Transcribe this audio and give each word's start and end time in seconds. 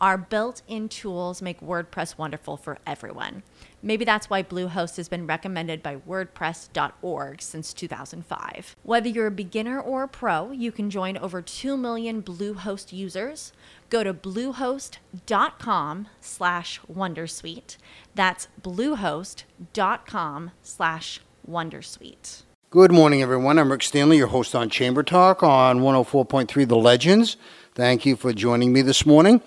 Our 0.00 0.16
built 0.16 0.62
in 0.68 0.88
tools 0.88 1.42
make 1.42 1.60
WordPress 1.60 2.16
wonderful 2.16 2.56
for 2.56 2.78
everyone. 2.86 3.42
Maybe 3.82 4.04
that's 4.04 4.30
why 4.30 4.44
Bluehost 4.44 4.96
has 4.96 5.08
been 5.08 5.26
recommended 5.26 5.82
by 5.82 5.96
WordPress.org 5.96 7.42
since 7.42 7.72
2005. 7.72 8.76
Whether 8.84 9.08
you're 9.08 9.26
a 9.26 9.32
beginner 9.32 9.80
or 9.80 10.04
a 10.04 10.08
pro, 10.08 10.52
you 10.52 10.70
can 10.70 10.88
join 10.88 11.16
over 11.16 11.42
2 11.42 11.76
million 11.76 12.22
Bluehost 12.22 12.92
users. 12.92 13.52
Go 13.90 14.04
to 14.04 14.14
bluehost.com 14.14 16.08
slash 16.20 16.80
Wondersuite. 16.92 17.76
That's 18.14 18.48
bluehost.com 18.62 20.50
slash 20.62 21.20
Wondersuite. 21.48 22.42
Good 22.70 22.92
morning, 22.92 23.22
everyone. 23.22 23.58
I'm 23.58 23.72
Rick 23.72 23.82
Stanley, 23.82 24.18
your 24.18 24.26
host 24.26 24.54
on 24.54 24.68
Chamber 24.68 25.02
Talk 25.02 25.42
on 25.42 25.80
104.3 25.80 26.68
The 26.68 26.76
Legends. 26.76 27.36
Thank 27.74 28.04
you 28.04 28.14
for 28.14 28.32
joining 28.32 28.72
me 28.72 28.82
this 28.82 29.06
morning. 29.06 29.40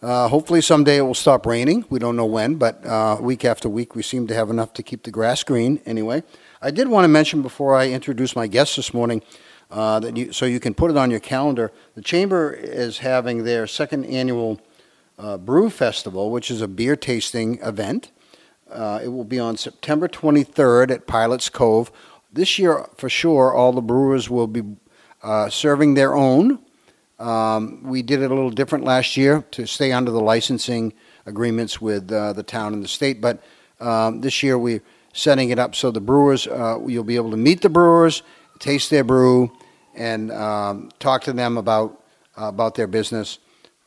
Uh, 0.00 0.28
hopefully, 0.28 0.60
someday 0.60 0.98
it 0.98 1.02
will 1.02 1.12
stop 1.14 1.44
raining. 1.44 1.84
We 1.90 1.98
don't 1.98 2.14
know 2.14 2.26
when, 2.26 2.54
but 2.54 2.86
uh, 2.86 3.18
week 3.20 3.44
after 3.44 3.68
week, 3.68 3.96
we 3.96 4.02
seem 4.02 4.28
to 4.28 4.34
have 4.34 4.48
enough 4.48 4.72
to 4.74 4.82
keep 4.82 5.02
the 5.02 5.10
grass 5.10 5.42
green 5.42 5.80
anyway. 5.84 6.22
I 6.62 6.70
did 6.70 6.86
want 6.86 7.04
to 7.04 7.08
mention 7.08 7.42
before 7.42 7.74
I 7.74 7.88
introduce 7.88 8.36
my 8.36 8.46
guest 8.46 8.76
this 8.76 8.94
morning 8.94 9.22
uh, 9.72 9.98
that 9.98 10.16
you, 10.16 10.32
so 10.32 10.46
you 10.46 10.60
can 10.60 10.72
put 10.72 10.92
it 10.92 10.96
on 10.96 11.10
your 11.10 11.18
calendar. 11.18 11.72
The 11.96 12.02
Chamber 12.02 12.52
is 12.52 12.98
having 12.98 13.42
their 13.42 13.66
second 13.66 14.04
annual 14.04 14.60
uh, 15.18 15.36
Brew 15.36 15.68
Festival, 15.68 16.30
which 16.30 16.48
is 16.48 16.62
a 16.62 16.68
beer 16.68 16.94
tasting 16.94 17.58
event. 17.60 18.12
Uh, 18.70 19.00
it 19.02 19.08
will 19.08 19.24
be 19.24 19.40
on 19.40 19.56
September 19.56 20.06
23rd 20.06 20.92
at 20.92 21.06
Pilots 21.08 21.48
Cove. 21.48 21.90
This 22.32 22.56
year, 22.56 22.86
for 22.96 23.08
sure, 23.08 23.52
all 23.52 23.72
the 23.72 23.80
brewers 23.80 24.30
will 24.30 24.46
be 24.46 24.62
uh, 25.24 25.48
serving 25.48 25.94
their 25.94 26.14
own 26.14 26.60
um, 27.18 27.82
we 27.82 28.02
did 28.02 28.22
it 28.22 28.30
a 28.30 28.34
little 28.34 28.50
different 28.50 28.84
last 28.84 29.16
year 29.16 29.44
to 29.52 29.66
stay 29.66 29.92
under 29.92 30.10
the 30.10 30.20
licensing 30.20 30.92
agreements 31.26 31.80
with 31.80 32.10
uh, 32.12 32.32
the 32.32 32.42
town 32.42 32.74
and 32.74 32.82
the 32.82 32.88
state, 32.88 33.20
but 33.20 33.42
um, 33.80 34.20
this 34.20 34.42
year 34.42 34.58
we're 34.58 34.82
setting 35.12 35.50
it 35.50 35.58
up 35.58 35.74
so 35.74 35.90
the 35.90 36.00
brewers, 36.00 36.46
uh, 36.46 36.78
you'll 36.86 37.04
be 37.04 37.16
able 37.16 37.30
to 37.30 37.36
meet 37.36 37.62
the 37.62 37.68
brewers, 37.68 38.22
taste 38.58 38.90
their 38.90 39.04
brew, 39.04 39.52
and 39.94 40.30
um, 40.32 40.90
talk 41.00 41.22
to 41.24 41.32
them 41.32 41.58
about 41.58 42.02
uh, 42.40 42.46
about 42.46 42.76
their 42.76 42.86
business. 42.86 43.38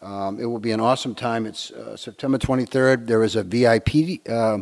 Um, 0.01 0.39
it 0.39 0.45
will 0.45 0.59
be 0.59 0.71
an 0.71 0.79
awesome 0.79 1.15
time. 1.15 1.45
It's 1.45 1.71
uh, 1.71 1.95
September 1.95 2.37
23rd. 2.37 3.07
There 3.07 3.23
is 3.23 3.35
a 3.35 3.43
VIP 3.43 4.27
uh, 4.27 4.59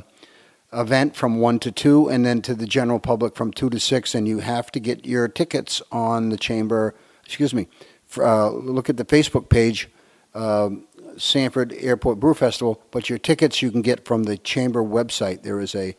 event 0.74 1.16
from 1.16 1.40
1 1.40 1.60
to 1.60 1.72
2, 1.72 2.10
and 2.10 2.26
then 2.26 2.42
to 2.44 2.54
the 2.54 2.68
general 2.68 3.00
public 3.00 3.36
from 3.36 3.52
2 3.52 3.70
to 3.70 3.80
6, 3.80 4.16
and 4.16 4.28
you 4.28 4.40
have 4.40 4.72
to 4.72 4.80
get 4.80 5.06
your 5.06 5.28
tickets 5.28 5.82
on 5.92 6.30
the 6.30 6.38
chamber, 6.38 6.94
excuse 7.26 7.54
me, 7.54 7.68
uh, 8.18 8.50
look 8.50 8.90
at 8.90 8.98
the 8.98 9.06
Facebook 9.06 9.50
page, 9.50 9.90
uh, 10.34 10.70
Sanford 11.18 11.74
Airport 11.74 12.20
Brew 12.20 12.34
Festival, 12.34 12.82
but 12.92 13.10
your 13.10 13.20
tickets 13.20 13.62
you 13.62 13.72
can 13.72 13.82
get 13.82 14.06
from 14.06 14.24
the 14.24 14.38
chamber 14.38 14.84
website. 14.84 15.44
There 15.44 15.60
is 15.60 15.76
a 15.76 15.96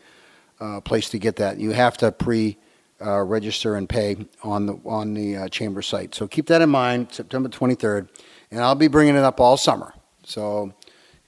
uh, 0.60 0.80
place 0.80 1.08
to 1.10 1.18
get 1.18 1.36
that. 1.36 1.58
You 1.58 1.70
have 1.70 1.96
to 1.98 2.12
pre 2.12 2.56
uh, 3.04 3.22
register 3.22 3.76
and 3.76 3.88
pay 3.88 4.16
on 4.42 4.66
the 4.66 4.80
on 4.84 5.14
the 5.14 5.36
uh, 5.36 5.48
chamber 5.48 5.82
site. 5.82 6.14
So 6.14 6.26
keep 6.26 6.46
that 6.46 6.60
in 6.62 6.70
mind. 6.70 7.12
September 7.12 7.48
23rd, 7.48 8.08
and 8.50 8.60
I'll 8.60 8.74
be 8.74 8.88
bringing 8.88 9.16
it 9.16 9.24
up 9.24 9.40
all 9.40 9.56
summer. 9.56 9.94
So 10.24 10.72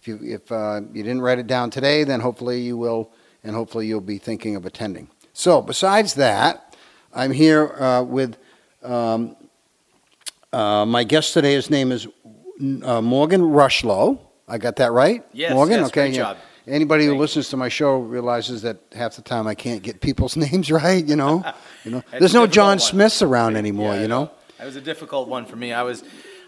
if 0.00 0.08
you 0.08 0.18
if 0.22 0.50
uh, 0.52 0.80
you 0.92 1.02
didn't 1.02 1.22
write 1.22 1.38
it 1.38 1.46
down 1.46 1.70
today, 1.70 2.04
then 2.04 2.20
hopefully 2.20 2.60
you 2.60 2.76
will, 2.76 3.10
and 3.44 3.54
hopefully 3.54 3.86
you'll 3.86 4.00
be 4.00 4.18
thinking 4.18 4.56
of 4.56 4.66
attending. 4.66 5.08
So 5.32 5.62
besides 5.62 6.14
that, 6.14 6.76
I'm 7.14 7.32
here 7.32 8.02
with. 8.02 8.36
Um, 8.82 9.36
uh, 10.52 10.84
my 10.86 11.04
guest 11.04 11.32
today, 11.34 11.54
his 11.54 11.70
name 11.70 11.92
is 11.92 12.06
uh, 12.06 13.00
Morgan 13.00 13.40
Rushlow. 13.40 14.18
I 14.48 14.58
got 14.58 14.76
that 14.76 14.92
right? 14.92 15.24
Yes, 15.32 15.54
Morgan? 15.54 15.78
yes, 15.80 15.88
okay, 15.88 16.02
great 16.02 16.14
yeah. 16.14 16.18
job. 16.20 16.36
Anybody 16.66 17.02
Thank 17.04 17.08
who 17.10 17.14
you. 17.14 17.20
listens 17.20 17.48
to 17.48 17.56
my 17.56 17.68
show 17.68 17.98
realizes 17.98 18.62
that 18.62 18.78
half 18.92 19.16
the 19.16 19.22
time 19.22 19.46
I 19.48 19.54
can't 19.54 19.82
get 19.82 20.00
people's 20.00 20.36
names 20.46 20.70
right, 20.70 21.04
you 21.04 21.16
know? 21.16 21.44
You 21.84 21.90
know, 21.90 22.02
There's 22.16 22.32
no 22.32 22.46
John 22.46 22.68
one. 22.68 22.78
Smiths 22.78 23.22
around 23.22 23.56
anymore, 23.56 23.94
Yeah, 23.96 24.02
you 24.02 24.08
know? 24.08 24.30
That 24.58 24.66
was 24.66 24.76
a 24.76 24.80
difficult 24.80 25.28
one 25.28 25.46
for 25.46 25.56
me. 25.56 25.72
I 25.72 25.82
was, 25.82 26.04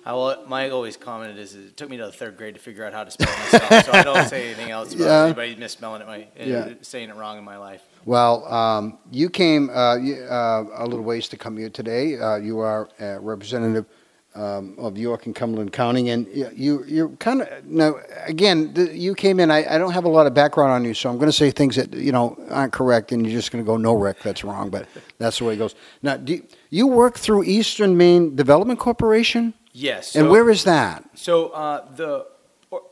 I 0.07 0.13
will, 0.13 0.37
my 0.47 0.69
always 0.69 0.97
comment 0.99 1.39
is 1.39 1.55
it 1.55 1.77
took 1.77 1.89
me 1.89 1.97
to 1.97 2.07
the 2.07 2.13
third 2.13 2.37
grade 2.37 2.55
to 2.55 2.61
figure 2.61 2.85
out 2.85 2.93
how 2.93 3.05
to 3.05 3.11
spell 3.11 3.33
myself. 3.39 3.87
so 3.87 3.93
I 3.93 4.03
don't 4.03 4.29
say 4.29 4.47
anything 4.49 4.71
else 4.71 4.95
about 4.95 5.05
Yeah. 5.05 5.25
anybody 5.25 5.57
misspelling 5.57 6.03
it, 6.03 6.07
my, 6.07 6.23
uh, 6.23 6.25
Yeah. 6.37 6.69
saying 6.83 7.09
it 7.09 7.17
wrong 7.17 7.39
in 7.39 7.45
my 7.45 7.57
life. 7.57 7.83
Well, 8.05 8.45
um, 8.53 8.99
you 9.11 9.31
came 9.31 9.71
uh, 9.71 9.97
you, 9.97 10.17
uh, 10.25 10.65
a 10.77 10.85
little 10.87 11.05
ways 11.05 11.29
to 11.29 11.39
come 11.39 11.57
here 11.57 11.71
today. 11.71 12.19
Uh, 12.19 12.37
you 12.37 12.59
are 12.59 12.89
a 13.01 13.19
representative 13.19 13.87
um, 14.35 14.75
of 14.79 14.99
York 14.99 15.27
and 15.27 15.35
Cumberland 15.35 15.73
County, 15.73 16.11
and 16.11 16.27
you 16.35 16.85
you're 16.89 17.11
kind 17.11 17.43
of 17.43 17.65
now 17.65 17.95
again. 18.27 18.75
The, 18.75 18.93
you 18.93 19.15
came 19.15 19.39
in. 19.39 19.49
I, 19.51 19.77
I 19.77 19.79
don't 19.79 19.93
have 19.93 20.05
a 20.07 20.09
lot 20.09 20.27
of 20.27 20.35
background 20.35 20.73
on 20.73 20.85
you, 20.85 20.93
so 20.93 21.09
I'm 21.09 21.19
going 21.19 21.29
to 21.29 21.33
say 21.33 21.53
things 21.53 21.77
that 21.77 21.95
you 21.95 22.11
know 22.11 22.37
aren't 22.51 22.73
correct, 22.73 23.13
and 23.13 23.25
you're 23.25 23.33
just 23.33 23.53
going 23.53 23.65
to 23.65 23.67
go, 23.67 23.77
"No, 23.77 23.95
Rick, 23.95 24.23
that's 24.25 24.43
wrong." 24.43 24.71
But 24.71 24.89
that's 25.19 25.39
the 25.39 25.45
way 25.45 25.55
it 25.55 25.59
goes. 25.59 25.77
Now, 26.03 26.17
do 26.17 26.33
you, 26.35 26.43
you 26.71 26.89
work 26.89 27.17
through 27.17 27.45
Eastern 27.45 27.97
Maine 27.97 28.35
Development 28.35 28.77
Corporation, 28.77 29.55
Yes. 29.75 30.15
and 30.15 30.31
where 30.31 30.49
is 30.49 30.65
that? 30.65 31.05
So 31.15 31.49
uh, 31.49 31.93
the 31.95 32.27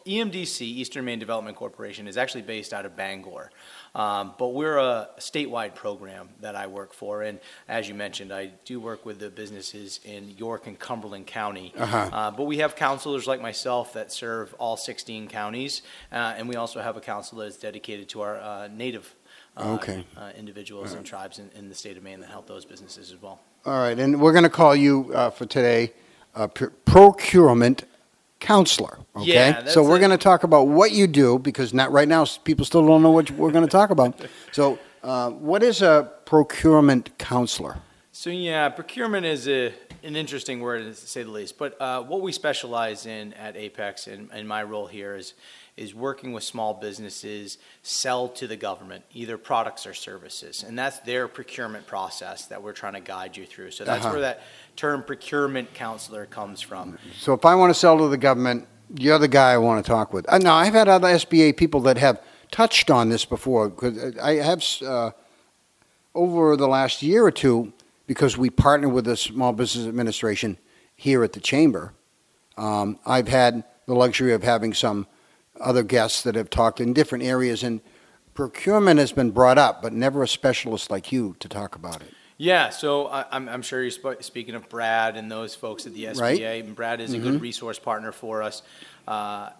EMDC, 0.06 0.60
Eastern 0.62 1.04
Maine 1.04 1.18
Development 1.18 1.56
Corporation, 1.56 2.06
is 2.06 2.16
actually 2.16 2.42
based 2.42 2.72
out 2.72 2.84
of 2.84 2.96
Bangor. 2.96 3.50
Um, 3.94 4.34
but 4.38 4.48
we're 4.48 4.78
a 4.78 5.08
statewide 5.18 5.74
program 5.74 6.30
that 6.40 6.56
I 6.56 6.66
work 6.66 6.92
for, 6.92 7.22
and 7.22 7.38
as 7.68 7.88
you 7.88 7.94
mentioned, 7.94 8.32
I 8.32 8.52
do 8.64 8.80
work 8.80 9.04
with 9.04 9.18
the 9.18 9.28
businesses 9.30 10.00
in 10.04 10.30
York 10.36 10.66
and 10.66 10.78
Cumberland 10.78 11.26
County. 11.26 11.72
Uh-huh. 11.76 12.10
Uh, 12.12 12.30
but 12.30 12.44
we 12.44 12.58
have 12.58 12.74
counselors 12.74 13.26
like 13.26 13.40
myself 13.40 13.92
that 13.92 14.12
serve 14.12 14.54
all 14.54 14.76
16 14.76 15.28
counties, 15.28 15.82
uh, 16.10 16.34
and 16.36 16.48
we 16.48 16.56
also 16.56 16.80
have 16.80 16.96
a 16.96 17.00
council 17.00 17.38
that 17.38 17.46
is 17.46 17.56
dedicated 17.56 18.08
to 18.10 18.22
our 18.22 18.38
uh, 18.38 18.68
native 18.68 19.14
uh, 19.56 19.74
Okay. 19.74 20.06
uh, 20.16 20.30
individuals 20.36 20.94
and 20.94 21.04
tribes 21.04 21.38
in, 21.38 21.50
in 21.54 21.68
the 21.68 21.74
state 21.74 21.96
of 21.96 22.02
Maine 22.02 22.20
that 22.20 22.30
help 22.30 22.46
those 22.46 22.64
businesses 22.64 23.12
as 23.12 23.20
well. 23.20 23.40
All 23.66 23.78
right, 23.78 23.98
and 23.98 24.20
we're 24.20 24.32
going 24.32 24.44
to 24.44 24.50
call 24.50 24.74
you 24.74 25.12
uh, 25.14 25.30
for 25.30 25.44
today 25.44 25.92
a 26.34 26.48
pr- 26.48 26.66
procurement 26.84 27.84
counselor. 28.40 28.98
Okay, 29.14 29.32
Yeah, 29.32 29.66
so 29.66 29.82
we're 29.82 29.98
going 29.98 30.10
to 30.10 30.18
talk 30.18 30.42
about 30.42 30.66
what 30.68 30.92
you 30.92 31.06
do 31.06 31.38
because 31.38 31.72
not 31.72 31.92
right 31.92 32.08
now 32.08 32.24
people 32.44 32.64
still 32.64 32.86
don't 32.86 33.02
know 33.02 33.10
what 33.10 33.30
we're 33.32 33.52
going 33.52 33.64
to 33.64 33.70
talk 33.70 33.90
about. 33.90 34.20
So, 34.52 34.78
uh, 35.02 35.30
what 35.30 35.62
is 35.62 35.80
a 35.80 36.12
procurement 36.26 37.16
counselor? 37.18 37.78
So 38.12 38.28
yeah, 38.28 38.68
procurement 38.68 39.24
is 39.24 39.48
a, 39.48 39.72
an 40.02 40.16
interesting 40.16 40.60
word 40.60 40.84
to 40.84 40.94
say 40.94 41.22
the 41.22 41.30
least. 41.30 41.56
But 41.56 41.80
uh, 41.80 42.02
what 42.02 42.20
we 42.20 42.30
specialize 42.30 43.06
in 43.06 43.32
at 43.32 43.56
Apex, 43.56 44.06
and, 44.06 44.28
and 44.30 44.46
my 44.46 44.62
role 44.62 44.86
here 44.86 45.16
is 45.16 45.32
is 45.76 45.94
working 45.94 46.32
with 46.32 46.42
small 46.44 46.74
businesses 46.74 47.56
sell 47.82 48.28
to 48.28 48.46
the 48.46 48.56
government 48.56 49.04
either 49.14 49.38
products 49.38 49.86
or 49.86 49.94
services, 49.94 50.62
and 50.66 50.78
that's 50.78 50.98
their 51.00 51.28
procurement 51.28 51.86
process 51.86 52.44
that 52.46 52.62
we're 52.62 52.72
trying 52.74 52.92
to 52.92 53.00
guide 53.00 53.36
you 53.36 53.46
through. 53.46 53.70
So 53.70 53.84
that's 53.84 54.04
Uh-huh. 54.04 54.12
where 54.12 54.20
that 54.20 54.42
term 54.76 55.02
procurement 55.02 55.72
counselor 55.72 56.26
comes 56.26 56.60
from. 56.60 56.98
So, 57.18 57.32
if 57.32 57.44
I 57.44 57.54
want 57.54 57.70
to 57.72 57.78
sell 57.78 57.96
to 57.98 58.08
the 58.08 58.18
government, 58.18 58.68
you're 58.94 59.18
the 59.18 59.28
guy 59.28 59.52
I 59.52 59.58
want 59.58 59.82
to 59.84 59.88
talk 59.90 60.12
with. 60.12 60.28
Uh, 60.28 60.38
now, 60.38 60.54
I've 60.56 60.74
had 60.74 60.88
other 60.88 61.08
SBA 61.08 61.56
people 61.56 61.80
that 61.82 61.96
have 61.96 62.20
touched 62.50 62.90
on 62.90 63.08
this 63.08 63.24
before 63.24 63.70
because 63.70 64.18
I 64.18 64.34
have 64.34 64.62
uh, 64.86 65.12
over 66.14 66.54
the 66.56 66.68
last 66.68 67.02
year 67.02 67.24
or 67.24 67.30
two 67.30 67.72
because 68.06 68.36
we 68.36 68.50
partner 68.50 68.88
with 68.90 69.06
the 69.06 69.16
Small 69.16 69.54
Business 69.54 69.86
Administration 69.86 70.58
here 70.94 71.24
at 71.24 71.32
the 71.32 71.40
chamber. 71.40 71.94
Um, 72.58 72.98
I've 73.06 73.28
had 73.28 73.64
the 73.86 73.94
luxury 73.94 74.34
of 74.34 74.42
having 74.42 74.74
some 74.74 75.06
other 75.62 75.82
guests 75.82 76.22
that 76.22 76.34
have 76.34 76.50
talked 76.50 76.80
in 76.80 76.92
different 76.92 77.24
areas, 77.24 77.62
and 77.62 77.80
procurement 78.34 78.98
has 78.98 79.12
been 79.12 79.30
brought 79.30 79.58
up, 79.58 79.82
but 79.82 79.92
never 79.92 80.22
a 80.22 80.28
specialist 80.28 80.90
like 80.90 81.12
you 81.12 81.36
to 81.40 81.48
talk 81.48 81.74
about 81.76 82.02
it. 82.02 82.08
Yeah, 82.38 82.70
so 82.70 83.06
I, 83.06 83.24
I'm, 83.30 83.48
I'm 83.48 83.62
sure 83.62 83.82
you're 83.82 83.90
sp- 83.94 84.18
speaking 84.20 84.54
of 84.54 84.68
Brad 84.68 85.16
and 85.16 85.30
those 85.30 85.54
folks 85.54 85.86
at 85.86 85.94
the 85.94 86.04
SBA. 86.06 86.20
Right. 86.20 86.40
And 86.64 86.74
Brad 86.74 87.00
is 87.00 87.14
a 87.14 87.18
Mhm. 87.18 87.22
good 87.22 87.40
resource 87.40 87.78
partner 87.78 88.10
for 88.10 88.42
us. 88.42 88.62
Uh, 89.06 89.50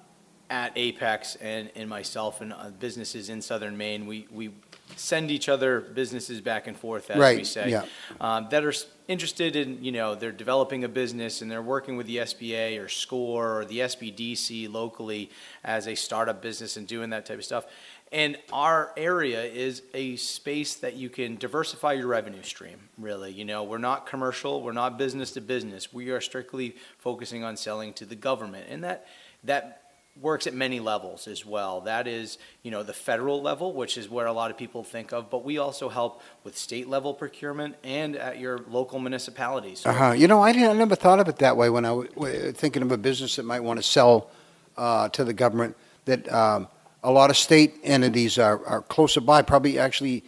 at 0.53 0.71
Apex 0.77 1.37
and, 1.37 1.71
and 1.75 1.89
myself 1.89 2.43
and 2.43 2.53
uh, 2.53 2.69
businesses 2.79 3.31
in 3.31 3.41
Southern 3.41 3.75
Maine, 3.75 4.07
we, 4.07 4.29
we 4.31 4.51
send 4.97 5.31
each 5.31 5.49
other 5.49 5.81
businesses 5.81 6.43
back 6.43 6.67
and 6.67 6.77
forth, 6.77 7.11
as 7.11 7.17
we 7.17 7.23
Right, 7.23 7.47
say, 7.47 7.71
yeah. 7.71 7.87
um, 8.21 8.49
that 8.51 8.63
are 8.63 8.69
s- 8.69 8.85
interested 9.09 9.57
in, 9.57 9.83
you 9.83 9.93
know, 9.93 10.15
they're 10.15 10.31
developing 10.31 10.85
a 10.85 10.91
business 10.91 11.41
and 11.41 11.51
they're 11.51 11.63
working 11.63 11.97
with 11.97 12.07
the 12.07 12.19
SBA 12.19 12.79
or 12.79 12.89
SCORE 12.91 13.61
or 13.61 13.65
the 13.65 13.79
SBDC 13.79 14.71
locally 14.71 15.31
as 15.65 15.89
a 15.89 15.95
startup 15.95 16.43
business 16.43 16.77
and 16.77 16.87
doing 16.87 17.09
that 17.11 17.25
type 17.25 17.39
of 17.39 17.45
stuff. 17.47 17.65
And 18.13 18.37
our 18.53 18.93
area 18.99 19.43
is 19.45 19.81
a 19.95 20.17
space 20.17 20.75
that 20.77 20.97
you 20.97 21.09
can 21.09 21.39
diversify 21.39 21.95
your 21.95 22.09
revenue 22.09 22.43
stream, 22.43 22.91
really. 22.99 23.33
You 23.33 23.47
know, 23.47 23.63
we're 23.63 23.79
not 23.79 24.05
commercial, 24.05 24.61
we're 24.61 24.73
not 24.73 24.99
business 24.99 25.31
to 25.33 25.41
business. 25.41 25.95
We 25.95 26.11
are 26.11 26.21
strictly 26.21 26.77
focusing 26.99 27.43
on 27.43 27.57
selling 27.57 27.95
to 27.95 28.05
the 28.05 28.17
government. 28.17 28.67
And 28.69 28.85
that, 28.85 29.07
that 29.45 29.82
works 30.21 30.47
at 30.47 30.55
many 30.55 30.79
levels 30.79 31.27
as 31.27 31.45
well. 31.47 31.81
That 31.83 32.07
is, 32.07 32.39
you 32.63 32.71
know, 32.71 32.83
the 32.83 32.93
federal 32.93 33.41
level, 33.41 33.73
which 33.73 33.97
is 33.97 34.11
where 34.11 34.27
a 34.27 34.33
lot 34.33 34.51
of 34.51 34.59
people 34.59 34.85
think 34.85 35.13
of, 35.13 35.31
but 35.31 35.45
we 35.45 35.59
also 35.59 35.89
help 35.89 36.21
with 36.45 36.57
state 36.57 36.87
level 36.89 37.15
procurement 37.15 37.77
and 37.83 38.17
at 38.17 38.39
your 38.39 38.59
local 38.69 38.99
municipalities. 38.99 39.87
Uh-huh. 39.87 40.13
You 40.13 40.29
know, 40.29 40.41
I, 40.41 40.51
I 40.51 40.73
never 40.75 40.95
thought 40.97 41.19
of 41.19 41.29
it 41.29 41.37
that 41.37 41.57
way 41.57 41.71
when 41.71 41.85
I 41.85 41.93
was 41.93 42.53
thinking 42.55 42.83
of 42.83 42.93
a 42.93 42.99
business 42.99 43.37
that 43.37 43.45
might 43.45 43.61
want 43.61 43.79
to 43.79 43.83
sell 43.83 44.31
uh, 44.77 45.09
to 45.11 45.25
the 45.25 45.33
government. 45.33 45.77
That 46.05 46.31
um, 46.31 46.69
a 47.03 47.11
lot 47.11 47.31
of 47.31 47.37
state 47.37 47.77
entities 47.83 48.39
are, 48.39 48.65
are 48.67 48.83
closer 48.83 49.21
by, 49.21 49.43
probably 49.43 49.79
actually 49.79 50.25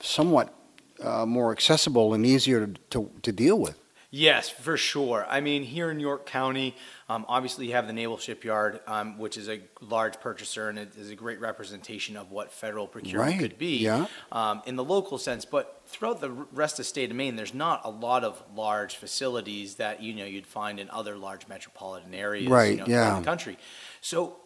somewhat 0.00 0.54
uh, 1.02 1.26
more 1.26 1.52
accessible 1.52 2.14
and 2.14 2.24
easier 2.24 2.66
to, 2.66 2.74
to, 2.90 3.10
to 3.22 3.32
deal 3.32 3.58
with. 3.58 3.78
Yes, 4.10 4.48
for 4.48 4.78
sure. 4.78 5.26
I 5.28 5.40
mean, 5.42 5.62
here 5.62 5.90
in 5.90 6.00
York 6.00 6.24
County, 6.24 6.74
um, 7.10 7.26
obviously 7.28 7.66
you 7.66 7.72
have 7.72 7.86
the 7.86 7.92
Naval 7.92 8.16
Shipyard, 8.16 8.80
um, 8.86 9.18
which 9.18 9.36
is 9.36 9.50
a 9.50 9.60
large 9.82 10.18
purchaser 10.18 10.70
and 10.70 10.78
it 10.78 10.96
is 10.96 11.10
a 11.10 11.14
great 11.14 11.40
representation 11.40 12.16
of 12.16 12.30
what 12.30 12.50
federal 12.50 12.86
procurement 12.86 13.32
Right, 13.32 13.38
could 13.38 13.58
be 13.58 13.78
yeah. 13.78 14.06
um, 14.32 14.62
in 14.64 14.76
the 14.76 14.84
local 14.84 15.18
sense. 15.18 15.44
But 15.44 15.82
throughout 15.86 16.22
the 16.22 16.30
rest 16.30 16.74
of 16.74 16.78
the 16.78 16.84
state 16.84 17.10
of 17.10 17.16
Maine, 17.16 17.36
there's 17.36 17.52
not 17.52 17.82
a 17.84 17.90
lot 17.90 18.24
of 18.24 18.42
large 18.54 18.96
facilities 18.96 19.74
that 19.74 20.02
you 20.02 20.14
know 20.14 20.24
you'd 20.24 20.46
find 20.46 20.80
in 20.80 20.88
other 20.88 21.14
large 21.16 21.46
metropolitan 21.46 22.14
areas, 22.14 22.48
Right, 22.48 22.70
you 22.70 22.76
know, 22.78 22.86
yeah. 22.86 23.18
the 23.18 23.24
country. 23.26 23.58
So 24.00 24.38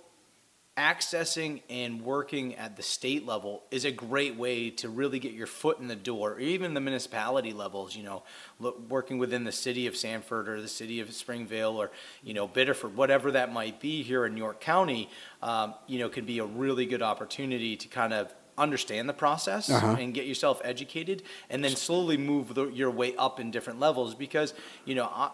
accessing 0.77 1.61
and 1.69 2.03
working 2.03 2.55
at 2.55 2.77
the 2.77 2.83
state 2.83 3.27
level 3.27 3.63
is 3.71 3.85
a 3.85 3.91
great 3.91 4.37
way 4.37 4.71
to 4.71 4.89
really 4.89 5.19
get 5.19 5.33
your 5.33 5.47
foot 5.47 5.79
in 5.79 5.87
the 5.87 5.97
door, 5.97 6.33
or 6.33 6.41
even 6.41 6.73
the 6.73 6.81
municipality 6.81 7.53
levels, 7.53 7.95
you 7.95 8.03
know, 8.03 8.23
look, 8.59 8.89
working 8.91 9.19
within 9.19 9.45
the 9.45 9.53
city 9.53 9.87
of 9.87 9.97
Sanford 9.97 10.49
or 10.49 10.63
the 10.63 10.69
city 10.69 11.01
of 11.01 11.13
Springvale 11.13 11.77
or, 11.77 11.91
you 12.23 12.33
know, 12.33 12.49
Biddeford, 12.49 12.97
whatever 12.97 13.33
that 13.33 13.53
might 13.53 13.81
be 13.81 14.03
here 14.03 14.25
in 14.25 14.37
York 14.37 14.61
County, 14.61 15.11
um, 15.43 15.75
you 15.87 15.99
know, 15.99 16.09
could 16.09 16.27
be 16.27 16.39
a 16.39 16.45
really 16.47 16.87
good 16.87 17.03
opportunity 17.03 17.77
to 17.77 17.89
kind 17.89 18.15
of 18.15 18.35
understand 18.57 19.09
the 19.09 19.15
process 19.15 19.69
Uh-huh. 19.71 19.97
and 19.99 20.15
get 20.15 20.27
yourself 20.27 20.61
educated 20.65 21.23
and 21.51 21.65
then 21.65 21.75
slowly 21.75 22.17
move 22.17 22.55
the, 22.55 22.69
your 22.69 22.91
way 22.91 23.15
up 23.17 23.41
in 23.41 23.51
different 23.51 23.79
levels 23.81 24.15
because, 24.15 24.55
you 24.85 24.95
know, 24.95 25.05
I, 25.05 25.31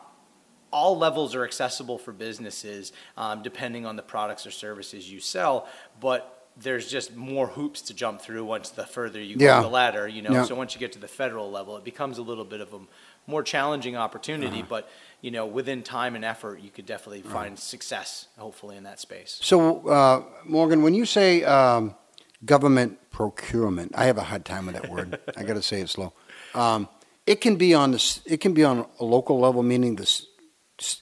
all 0.71 0.99
levels 0.99 1.35
are 1.35 1.45
accessible 1.45 1.99
for 1.99 2.13
businesses 2.13 2.93
um, 3.17 3.43
depending 3.43 3.87
on 3.87 3.97
the 3.97 4.03
products 4.03 4.47
or 4.47 4.51
services 4.51 5.11
you 5.11 5.21
sell, 5.21 5.67
but 6.01 6.35
there's 6.61 6.91
just 6.91 7.15
more 7.15 7.47
hoops 7.47 7.83
to 7.83 7.95
jump 7.95 8.21
through 8.21 8.45
once 8.45 8.71
the 8.71 8.85
further 8.85 9.21
you 9.23 9.37
Yeah. 9.39 9.59
go 9.59 9.63
the 9.63 9.69
ladder, 9.73 10.09
you 10.09 10.23
know. 10.23 10.33
Yeah. 10.33 10.43
So 10.45 10.57
once 10.57 10.75
you 10.75 10.81
get 10.81 10.93
to 10.93 10.99
the 10.99 11.07
federal 11.09 11.51
level, 11.51 11.77
it 11.77 11.85
becomes 11.85 12.19
a 12.19 12.23
little 12.23 12.45
bit 12.45 12.61
of 12.61 12.75
a 12.75 12.81
more 13.29 13.43
challenging 13.45 13.97
opportunity, 13.97 14.59
Uh-huh. 14.59 14.67
but 14.69 14.91
you 15.21 15.31
know, 15.31 15.47
within 15.47 15.83
time 15.83 16.15
and 16.17 16.25
effort, 16.25 16.61
you 16.61 16.71
could 16.71 16.87
definitely 16.87 17.23
find 17.23 17.59
success, 17.59 18.27
hopefully, 18.39 18.77
in 18.77 18.85
that 18.85 19.01
space. 19.01 19.39
So, 19.43 19.89
uh, 19.89 20.23
Morgan, 20.45 20.83
when 20.83 20.95
you 20.95 21.05
say 21.07 21.43
um, 21.45 21.95
government 22.45 22.99
procurement, 23.11 23.93
I 23.97 24.05
have 24.07 24.17
a 24.19 24.23
hard 24.23 24.45
time 24.45 24.67
with 24.67 24.77
that 24.77 24.89
word. 24.89 25.19
I 25.37 25.43
got 25.45 25.55
to 25.55 25.63
say 25.63 25.81
it 25.81 25.89
slow. 25.89 26.13
Um, 26.55 26.89
it 27.27 27.41
can 27.41 27.57
be 27.57 27.75
on 27.75 27.91
this. 27.91 28.21
It 28.27 28.41
can 28.41 28.53
be 28.55 28.63
on 28.65 28.87
a 29.01 29.05
local 29.05 29.39
level, 29.41 29.63
meaning 29.63 29.97
this 29.97 30.27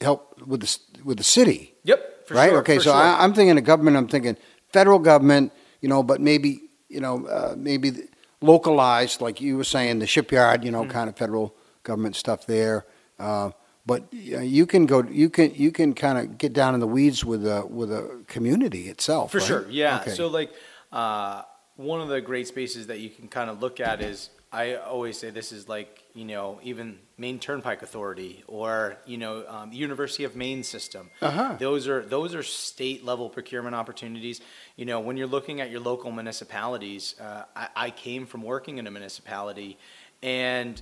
help 0.00 0.40
with 0.46 0.60
the 0.60 0.78
with 1.04 1.18
the 1.18 1.24
city, 1.24 1.74
Yep, 1.84 2.26
for 2.28 2.34
right? 2.34 2.50
sure. 2.50 2.58
okay, 2.58 2.76
so 2.78 2.84
sure. 2.84 2.94
I, 2.94 3.22
I'm 3.22 3.32
thinking 3.34 3.56
of 3.58 3.64
government. 3.64 3.96
I'm 3.96 4.08
thinking 4.08 4.36
federal 4.72 4.98
government, 4.98 5.52
you 5.80 5.88
know, 5.88 6.02
but 6.02 6.20
maybe 6.20 6.60
you 6.88 7.00
know, 7.00 7.26
uh, 7.26 7.54
maybe 7.56 7.92
localized, 8.40 9.20
like 9.20 9.40
you 9.40 9.56
were 9.56 9.64
saying, 9.64 9.98
the 9.98 10.06
shipyard, 10.06 10.64
you 10.64 10.70
know, 10.70 10.82
Mm-hmm. 10.82 10.90
kind 10.92 11.08
of 11.08 11.16
federal 11.16 11.54
government 11.82 12.14
stuff 12.16 12.46
there. 12.46 12.86
Uh, 13.18 13.50
but 13.84 14.02
uh, 14.32 14.40
you 14.40 14.66
can 14.66 14.86
go, 14.86 15.02
you 15.04 15.28
can 15.30 15.54
you 15.54 15.70
can 15.72 15.94
kind 15.94 16.18
of 16.18 16.38
get 16.38 16.52
down 16.52 16.74
in 16.74 16.80
the 16.80 16.86
weeds 16.86 17.24
with 17.24 17.46
a 17.46 17.66
with 17.66 17.90
a 17.92 18.22
community 18.28 18.88
itself. 18.88 19.32
For 19.32 19.38
right? 19.38 19.46
sure, 19.46 19.66
yeah. 19.70 20.00
Okay. 20.00 20.10
So 20.10 20.26
like, 20.28 20.52
uh, 20.92 21.42
one 21.76 22.00
of 22.00 22.08
the 22.08 22.20
great 22.20 22.46
spaces 22.48 22.86
that 22.88 23.00
you 23.00 23.10
can 23.10 23.28
kind 23.28 23.50
of 23.50 23.60
look 23.60 23.80
at 23.80 24.00
is 24.02 24.30
I 24.52 24.74
always 24.76 25.18
say 25.18 25.30
this 25.30 25.52
is 25.52 25.68
like 25.68 26.02
you 26.14 26.24
know 26.24 26.58
even 26.62 26.98
Maine 27.18 27.38
Turnpike 27.38 27.82
Authority 27.82 28.44
or 28.46 28.96
you 29.06 29.16
know 29.16 29.44
um, 29.48 29.70
the 29.70 29.76
University 29.76 30.24
of 30.24 30.36
Maine 30.36 30.62
system. 30.62 31.10
Uh-huh. 31.22 31.56
Those 31.58 31.88
are 31.88 32.02
those 32.02 32.34
are 32.34 32.42
state 32.42 33.04
level 33.04 33.30
procurement 33.30 33.74
opportunities. 33.74 34.40
You 34.76 34.84
know 34.84 35.00
when 35.00 35.16
you're 35.16 35.26
looking 35.26 35.60
at 35.60 35.70
your 35.70 35.80
local 35.80 36.10
municipalities, 36.12 37.14
uh, 37.20 37.44
I, 37.54 37.68
I 37.76 37.90
came 37.90 38.26
from 38.26 38.42
working 38.42 38.78
in 38.78 38.86
a 38.86 38.90
municipality, 38.90 39.78
and 40.22 40.80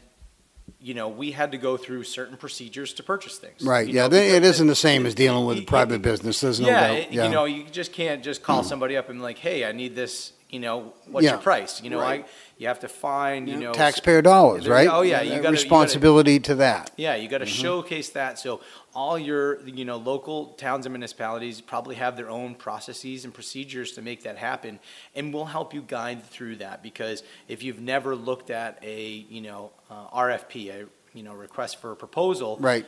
you 0.81 0.95
know 0.95 1.09
we 1.09 1.31
had 1.31 1.53
to 1.53 1.59
go 1.59 1.77
through 1.77 2.03
certain 2.05 2.37
procedures 2.37 2.95
to 2.95 3.03
purchase 3.05 3.39
things. 3.39 3.63
Right. 3.63 3.87
you 3.87 3.95
Yeah. 3.95 4.09
know, 4.09 4.17
it 4.17 4.43
isn't 4.43 4.67
the 4.67 4.75
same 4.75 5.07
as 5.07 5.15
dealing 5.15 5.47
with 5.47 5.59
it- 5.59 5.67
private 5.69 5.97
it- 5.97 6.03
business. 6.03 6.41
There's 6.41 6.59
no 6.59 6.67
yeah, 6.67 6.89
doubt. 6.89 7.13
yeah. 7.13 7.25
you 7.27 7.31
know, 7.31 7.45
you 7.45 7.65
just 7.71 7.93
can't 7.93 8.25
just 8.25 8.43
call 8.43 8.65
somebody 8.65 8.97
up 8.97 9.09
and 9.09 9.19
be 9.19 9.23
like, 9.23 9.39
hey, 9.39 9.65
I 9.65 9.73
need 9.73 9.95
this. 9.95 10.33
You 10.51 10.61
know, 10.61 10.93
what's 11.07 11.25
Yeah. 11.25 11.33
your 11.33 11.41
price? 11.41 11.83
You 11.83 11.91
know, 11.91 11.99
Right. 11.99 12.25
I 12.25 12.29
you 12.59 12.69
have 12.69 12.79
to 12.81 12.89
find. 12.89 13.49
You 13.49 13.57
know, 13.57 13.73
taxpayer 13.73 14.23
dollars, 14.23 14.69
right? 14.69 14.89
oh, 14.89 15.03
yeah, 15.03 15.21
you 15.21 15.33
Uh, 15.33 15.37
gotta- 15.37 15.47
you 15.47 15.51
responsibility 15.51 16.39
to 16.41 16.55
that. 16.57 16.93
Yeah, 16.97 17.17
you 17.17 17.27
got 17.29 17.41
Mm-hmm. 17.41 17.45
to 17.47 17.51
showcase 17.51 18.11
that. 18.11 18.39
So 18.39 18.61
all 18.95 19.19
your, 19.19 19.67
you 19.67 19.85
know, 19.85 19.97
local 19.97 20.49
towns 20.55 20.87
and 20.87 20.93
municipalities 20.93 21.61
probably 21.61 21.97
have 21.97 22.17
their 22.17 22.31
own 22.31 22.55
processes 22.55 23.25
and 23.25 23.35
procedures 23.35 23.91
to 23.93 24.03
make 24.03 24.23
that 24.23 24.37
happen, 24.39 24.79
and 25.17 25.35
we'll 25.35 25.47
help 25.47 25.75
you 25.75 25.83
guide 25.83 26.23
through 26.25 26.57
that. 26.57 26.83
Because 26.85 27.25
if 27.49 27.65
you've 27.65 27.81
never 27.81 28.15
looked 28.15 28.51
at 28.51 28.79
a, 28.83 29.03
you 29.29 29.41
know, 29.41 29.73
uh, 29.91 30.07
RFP, 30.13 30.69
a 30.71 30.87
you 31.17 31.23
know, 31.23 31.33
request 31.33 31.81
for 31.81 31.93
a 31.93 31.97
proposal, 31.97 32.57
Right. 32.61 32.87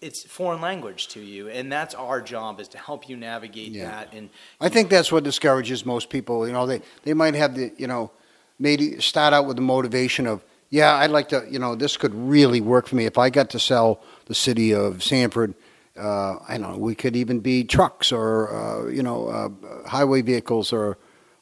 It's 0.00 0.24
foreign 0.24 0.60
language 0.60 1.08
to 1.08 1.20
you, 1.20 1.48
and 1.48 1.72
that's 1.72 1.94
our 1.94 2.20
job 2.20 2.60
is 2.60 2.68
to 2.68 2.78
help 2.78 3.08
you 3.08 3.16
navigate 3.16 3.72
Yeah. 3.72 3.90
that. 3.90 4.12
And 4.12 4.30
I 4.60 4.68
think 4.68 4.90
that's 4.90 5.10
what 5.10 5.24
discourages 5.24 5.86
most 5.86 6.10
people. 6.10 6.46
You 6.46 6.52
know, 6.52 6.66
they, 6.66 6.82
they 7.02 7.14
might 7.14 7.34
have 7.34 7.54
the, 7.54 7.72
you 7.76 7.86
know, 7.86 8.10
maybe 8.58 9.00
start 9.00 9.32
out 9.32 9.46
with 9.46 9.56
the 9.56 9.62
motivation 9.62 10.26
of, 10.26 10.44
yeah, 10.70 10.94
I'd 10.94 11.10
like 11.10 11.28
to, 11.30 11.46
you 11.50 11.58
know, 11.58 11.74
this 11.74 11.96
could 11.96 12.14
really 12.14 12.60
work 12.60 12.86
for 12.86 12.96
me. 12.96 13.06
If 13.06 13.18
I 13.18 13.30
got 13.30 13.50
to 13.50 13.58
sell 13.58 14.00
the 14.26 14.34
city 14.34 14.74
of 14.74 15.02
Sanford, 15.02 15.54
uh, 15.98 16.36
I 16.46 16.58
don't 16.58 16.72
know, 16.72 16.78
we 16.78 16.94
could 16.94 17.16
even 17.16 17.40
be 17.40 17.64
trucks 17.64 18.12
or, 18.12 18.54
uh, 18.54 18.88
you 18.88 19.02
know, 19.02 19.28
uh, 19.28 19.88
highway 19.88 20.22
vehicles 20.22 20.72
or, 20.72 20.98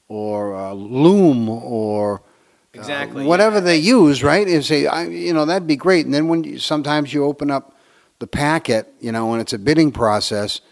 or 0.09 0.55
uh, 0.55 0.73
loom 0.73 1.49
or 1.49 2.21
uh, 2.21 2.79
Exactly. 2.79 3.25
whatever 3.25 3.61
they 3.61 3.77
use, 3.79 4.23
right? 4.23 4.47
And 4.47 4.65
say, 4.65 4.87
I, 4.87 5.05
you 5.07 5.33
know, 5.33 5.45
that'd 5.45 5.67
be 5.67 5.77
great. 5.77 6.05
And 6.05 6.15
then 6.15 6.29
when 6.29 6.45
you, 6.45 6.59
sometimes 6.59 7.13
you 7.13 7.25
open 7.25 7.51
up 7.51 7.74
the 8.25 8.29
packet, 8.29 8.91
you 9.01 9.13
know, 9.13 9.33
and 9.35 9.43
it's 9.43 9.53
a 9.53 9.59
bidding 9.59 9.93
process, 9.93 10.63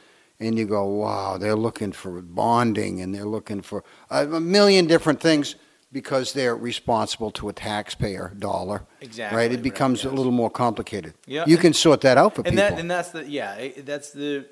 and 0.41 0.59
you 0.59 0.65
go, 0.65 0.87
wow, 0.87 1.37
they're 1.37 1.55
looking 1.55 1.93
for 1.93 2.23
bonding 2.23 3.03
and 3.03 3.15
they're 3.15 3.27
looking 3.27 3.61
for 3.61 3.85
a, 4.11 4.27
a 4.27 4.41
million 4.41 4.87
different 4.87 5.21
things 5.21 5.57
because 5.93 6.33
they're 6.33 6.57
responsible 6.57 7.31
to 7.31 7.51
a 7.51 7.53
taxpayer 7.53 8.33
dollar. 8.39 8.87
Exactly, 9.03 9.37
Right? 9.37 9.53
It 9.53 9.57
right, 9.57 9.63
becomes 9.63 10.07
a 10.07 10.11
little 10.11 10.33
more 10.33 10.49
complicated. 10.51 11.13
Yeah, 11.27 11.45
You 11.47 11.59
can 11.59 11.75
sort 11.75 12.01
that 12.01 12.17
out 12.17 12.35
for 12.35 12.41
and 12.41 12.57
people. 12.57 12.71
that 12.71 12.79
and 12.81 12.91
that's 12.91 13.11
the 13.11 13.29
yeah 13.29 13.69
that's 13.85 14.13
the 14.13 14.47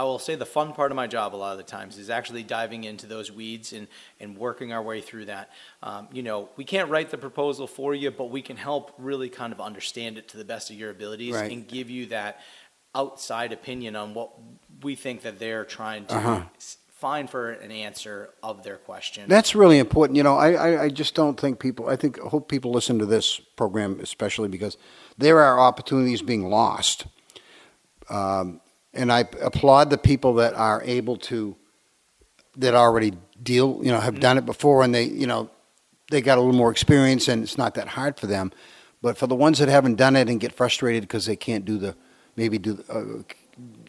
I 0.00 0.04
will 0.04 0.18
say 0.18 0.34
the 0.34 0.46
fun 0.46 0.72
part 0.72 0.90
of 0.92 0.96
my 0.96 1.06
job 1.06 1.34
a 1.34 1.36
lot 1.36 1.52
of 1.52 1.58
the 1.58 1.62
times 1.78 1.98
is 1.98 2.08
actually 2.08 2.42
diving 2.42 2.84
into 2.84 3.06
those 3.06 3.30
weeds 3.30 3.74
and 3.74 3.86
and 4.18 4.34
working 4.38 4.72
our 4.72 4.82
way 4.82 5.02
through 5.02 5.26
that. 5.26 5.50
Um, 5.82 6.08
you 6.10 6.22
know, 6.22 6.48
we 6.56 6.64
can't 6.64 6.88
write 6.88 7.10
the 7.10 7.18
proposal 7.18 7.66
for 7.66 7.94
you, 7.94 8.10
but 8.10 8.30
we 8.30 8.40
can 8.40 8.56
help 8.56 8.94
really 8.96 9.28
kind 9.28 9.52
of 9.52 9.60
understand 9.60 10.16
it 10.16 10.26
to 10.28 10.38
the 10.38 10.44
best 10.44 10.70
of 10.70 10.76
your 10.76 10.90
abilities 10.90 11.34
Right. 11.34 11.52
and 11.52 11.68
give 11.68 11.90
you 11.90 12.06
that 12.06 12.40
outside 12.94 13.52
opinion 13.52 13.94
on 13.94 14.14
what 14.14 14.30
we 14.82 14.94
think 14.94 15.20
that 15.22 15.38
they're 15.38 15.66
trying 15.66 16.06
to 16.06 16.14
Uh-huh. 16.16 16.42
find 16.88 17.28
for 17.28 17.50
an 17.52 17.70
answer 17.70 18.30
of 18.42 18.62
their 18.62 18.78
question. 18.78 19.28
That's 19.28 19.54
really 19.54 19.78
important. 19.78 20.16
You 20.16 20.22
know, 20.22 20.36
I, 20.36 20.52
I, 20.52 20.82
I 20.84 20.88
just 20.88 21.14
don't 21.14 21.38
think 21.38 21.58
people, 21.58 21.88
I 21.90 21.96
think, 21.96 22.18
I 22.24 22.28
hope 22.28 22.48
people 22.48 22.70
listen 22.72 22.98
to 23.00 23.06
this 23.06 23.38
program 23.60 24.00
especially 24.00 24.48
because 24.48 24.78
there 25.18 25.40
are 25.40 25.60
opportunities 25.60 26.22
being 26.22 26.48
lost. 26.48 27.04
Um, 28.08 28.60
and 28.92 29.12
I 29.12 29.20
applaud 29.40 29.90
the 29.90 29.98
people 29.98 30.34
that 30.34 30.54
are 30.54 30.82
able 30.84 31.16
to, 31.16 31.56
that 32.56 32.74
already 32.74 33.12
deal, 33.42 33.80
you 33.82 33.90
know, 33.92 34.00
have 34.00 34.20
done 34.20 34.38
it 34.38 34.46
before 34.46 34.82
and 34.82 34.94
they, 34.94 35.04
you 35.04 35.26
know, 35.26 35.50
they 36.10 36.20
got 36.20 36.38
a 36.38 36.40
little 36.40 36.56
more 36.56 36.70
experience 36.70 37.28
and 37.28 37.42
it's 37.42 37.56
not 37.56 37.74
that 37.74 37.88
hard 37.88 38.18
for 38.18 38.26
them. 38.26 38.52
But 39.02 39.16
for 39.16 39.26
the 39.26 39.34
ones 39.36 39.58
that 39.60 39.68
haven't 39.68 39.94
done 39.94 40.16
it 40.16 40.28
and 40.28 40.40
get 40.40 40.52
frustrated 40.52 41.02
because 41.02 41.26
they 41.26 41.36
can't 41.36 41.64
do 41.64 41.78
the, 41.78 41.96
maybe 42.36 42.58
do, 42.58 42.84
uh, 42.88 43.22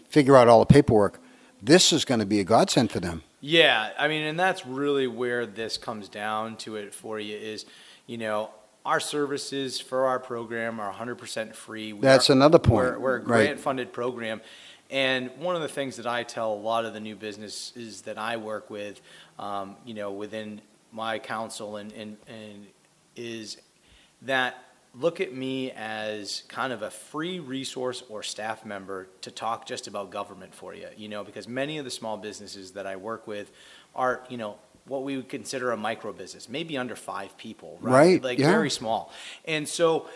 figure 0.09 0.37
out 0.37 0.47
all 0.47 0.59
the 0.59 0.65
paperwork, 0.65 1.19
this 1.61 1.91
is 1.91 2.05
going 2.05 2.19
to 2.19 2.25
be 2.25 2.39
a 2.39 2.43
godsend 2.43 2.91
for 2.91 2.99
them. 2.99 3.23
Yeah, 3.41 3.89
I 3.97 4.07
mean, 4.07 4.21
and 4.23 4.39
that's 4.39 4.65
really 4.65 5.07
where 5.07 5.45
this 5.45 5.77
comes 5.77 6.07
down 6.07 6.57
to 6.57 6.75
it 6.75 6.93
for 6.93 7.19
you 7.19 7.35
is, 7.35 7.65
you 8.05 8.17
know, 8.17 8.51
our 8.85 8.99
services 8.99 9.79
for 9.79 10.05
our 10.05 10.19
program 10.19 10.79
are 10.79 10.91
100% 10.93 11.53
free. 11.53 11.93
We 11.93 12.01
That's 12.01 12.29
are- 12.29 12.33
another 12.33 12.59
point, 12.59 12.91
We're, 12.93 12.99
we're 12.99 13.15
a 13.17 13.23
grant-funded 13.23 13.93
program, 13.93 14.41
and 14.91 15.31
one 15.37 15.55
of 15.55 15.61
the 15.61 15.69
things 15.69 15.95
that 15.95 16.05
I 16.05 16.23
tell 16.23 16.53
a 16.53 16.55
lot 16.55 16.83
of 16.83 16.93
the 16.93 16.99
new 16.99 17.15
businesses 17.15 18.01
that 18.01 18.17
I 18.17 18.37
work 18.37 18.69
with, 18.69 19.01
um, 19.39 19.77
you 19.85 19.93
know, 19.93 20.11
within 20.11 20.61
my 20.91 21.17
council 21.17 21.77
and, 21.77 21.91
and, 21.93 22.17
and 22.27 22.67
is 23.15 23.57
that 24.23 24.63
look 24.93 25.21
at 25.21 25.33
me 25.33 25.71
as 25.71 26.43
kind 26.49 26.73
of 26.73 26.81
a 26.81 26.91
free 26.91 27.39
resource 27.39 28.03
or 28.09 28.21
staff 28.21 28.65
member 28.65 29.07
to 29.21 29.31
talk 29.31 29.65
just 29.65 29.87
about 29.87 30.11
government 30.11 30.53
for 30.53 30.75
you, 30.75 30.87
you 30.97 31.07
know, 31.07 31.23
because 31.23 31.47
many 31.47 31.77
of 31.77 31.85
the 31.85 31.91
small 31.91 32.17
businesses 32.17 32.71
that 32.71 32.85
I 32.85 32.97
work 32.97 33.25
with 33.25 33.51
are, 33.95 34.21
you 34.29 34.37
know, 34.37 34.57
what 34.87 35.03
we 35.03 35.15
would 35.15 35.29
consider 35.29 35.71
a 35.71 35.77
micro 35.77 36.11
business, 36.11 36.49
maybe 36.49 36.77
under 36.77 36.95
five 36.95 37.37
people, 37.37 37.77
right? 37.81 37.93
Right, 37.93 38.23
Like 38.23 38.39
yeah. 38.39 38.51
very 38.51 38.69
small. 38.69 39.13
And 39.45 39.67
so 39.67 40.07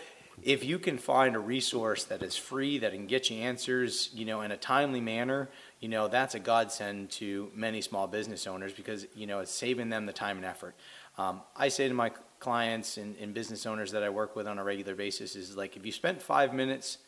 if 0.42 0.64
you 0.64 0.78
can 0.78 0.98
find 0.98 1.34
a 1.34 1.38
resource 1.38 2.04
that 2.04 2.22
is 2.22 2.36
free, 2.36 2.78
that 2.78 2.92
can 2.92 3.06
get 3.06 3.30
you 3.30 3.38
answers, 3.38 4.10
you 4.14 4.24
know, 4.24 4.42
in 4.42 4.52
a 4.52 4.56
timely 4.56 5.00
manner, 5.00 5.48
you 5.80 5.88
know, 5.88 6.08
that's 6.08 6.34
a 6.34 6.38
godsend 6.38 7.10
to 7.10 7.50
many 7.54 7.80
small 7.80 8.06
business 8.06 8.46
owners 8.46 8.72
because, 8.72 9.06
you 9.14 9.26
know, 9.26 9.40
it's 9.40 9.50
saving 9.50 9.88
them 9.88 10.06
the 10.06 10.12
time 10.12 10.36
and 10.36 10.46
effort. 10.46 10.74
Um, 11.18 11.40
I 11.56 11.68
say 11.68 11.88
to 11.88 11.94
my 11.94 12.10
clients 12.38 12.98
and, 12.98 13.16
and 13.18 13.32
business 13.32 13.64
owners 13.66 13.92
that 13.92 14.02
I 14.02 14.10
work 14.10 14.36
with 14.36 14.46
on 14.46 14.58
a 14.58 14.64
regular 14.64 14.94
basis 14.94 15.36
is 15.36 15.56
like, 15.56 15.76
if 15.76 15.86
you 15.86 15.92
spent 15.92 16.20
five 16.20 16.52
minutes 16.52 16.98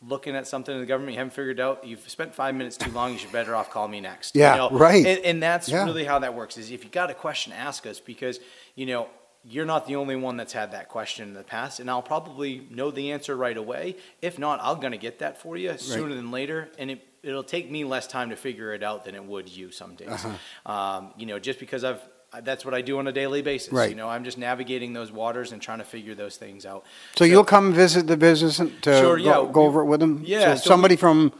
looking 0.00 0.34
at 0.34 0.46
something 0.46 0.74
in 0.74 0.80
the 0.80 0.86
government 0.86 1.12
you 1.12 1.18
haven't 1.18 1.34
figured 1.34 1.60
out, 1.60 1.86
you've 1.86 2.08
spent 2.10 2.34
five 2.34 2.54
minutes 2.54 2.76
too 2.76 2.90
long, 2.90 3.12
you 3.12 3.18
should 3.18 3.32
better 3.32 3.54
off 3.54 3.70
call 3.70 3.88
me 3.88 4.00
next. 4.00 4.34
you 4.34 4.42
Yeah, 4.42 4.56
know? 4.56 4.70
right. 4.70 5.04
And, 5.06 5.18
and 5.20 5.42
that's 5.42 5.68
Yeah. 5.68 5.84
really 5.84 6.04
how 6.04 6.18
that 6.20 6.34
works 6.34 6.56
is 6.58 6.70
if 6.70 6.84
you 6.84 6.90
got 6.90 7.10
a 7.10 7.14
question, 7.14 7.52
ask 7.52 7.86
us 7.86 8.00
because, 8.00 8.40
you 8.74 8.86
know, 8.86 9.08
you're 9.46 9.66
not 9.66 9.86
the 9.86 9.96
only 9.96 10.16
one 10.16 10.36
that's 10.36 10.52
had 10.52 10.72
that 10.72 10.88
question 10.88 11.28
in 11.28 11.34
the 11.34 11.42
past, 11.42 11.80
and 11.80 11.90
I'll 11.90 12.02
probably 12.02 12.66
know 12.70 12.90
the 12.90 13.12
answer 13.12 13.36
right 13.36 13.56
away. 13.56 13.96
If 14.22 14.38
not, 14.38 14.60
I'm 14.62 14.80
gonna 14.80 14.96
get 14.96 15.18
that 15.18 15.40
for 15.40 15.56
you 15.56 15.76
sooner 15.78 16.14
than 16.14 16.30
later, 16.30 16.68
and 16.78 16.90
it, 16.90 17.06
it'll 17.22 17.42
take 17.42 17.70
me 17.70 17.84
less 17.84 18.06
time 18.06 18.30
to 18.30 18.36
figure 18.36 18.72
it 18.72 18.82
out 18.82 19.04
than 19.04 19.14
it 19.14 19.24
would 19.24 19.48
you 19.48 19.70
some 19.70 19.94
days. 19.94 20.08
Uh-huh. 20.08 20.72
Um, 20.72 21.14
you 21.16 21.26
know, 21.26 21.38
just 21.38 21.58
because 21.58 21.84
I've, 21.84 22.00
that's 22.42 22.64
what 22.64 22.74
I 22.74 22.80
do 22.80 22.98
on 22.98 23.06
a 23.06 23.12
daily 23.12 23.42
basis. 23.42 23.72
Right. 23.72 23.90
You 23.90 23.96
know, 23.96 24.08
I'm 24.08 24.24
just 24.24 24.38
navigating 24.38 24.92
those 24.92 25.12
waters 25.12 25.52
and 25.52 25.62
trying 25.62 25.78
to 25.78 25.84
figure 25.84 26.14
those 26.14 26.36
things 26.36 26.66
out. 26.66 26.84
So 27.16 27.24
you'll 27.24 27.44
come 27.44 27.72
visit 27.72 28.06
the 28.06 28.16
business 28.16 28.58
and 28.58 28.82
to 28.82 28.98
Sure, 28.98 29.18
yeah. 29.18 29.34
go, 29.34 29.46
go 29.46 29.62
over 29.66 29.82
it 29.82 29.84
with 29.84 30.00
them? 30.00 30.22
Yeah, 30.24 30.54
So 30.54 30.62
so 30.62 30.68
somebody 30.70 30.96
from 30.96 31.32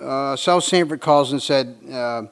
uh, 0.00 0.36
South 0.36 0.64
Sanford 0.64 1.00
calls 1.00 1.32
and 1.32 1.42
said, 1.42 1.76
uh, 1.90 2.22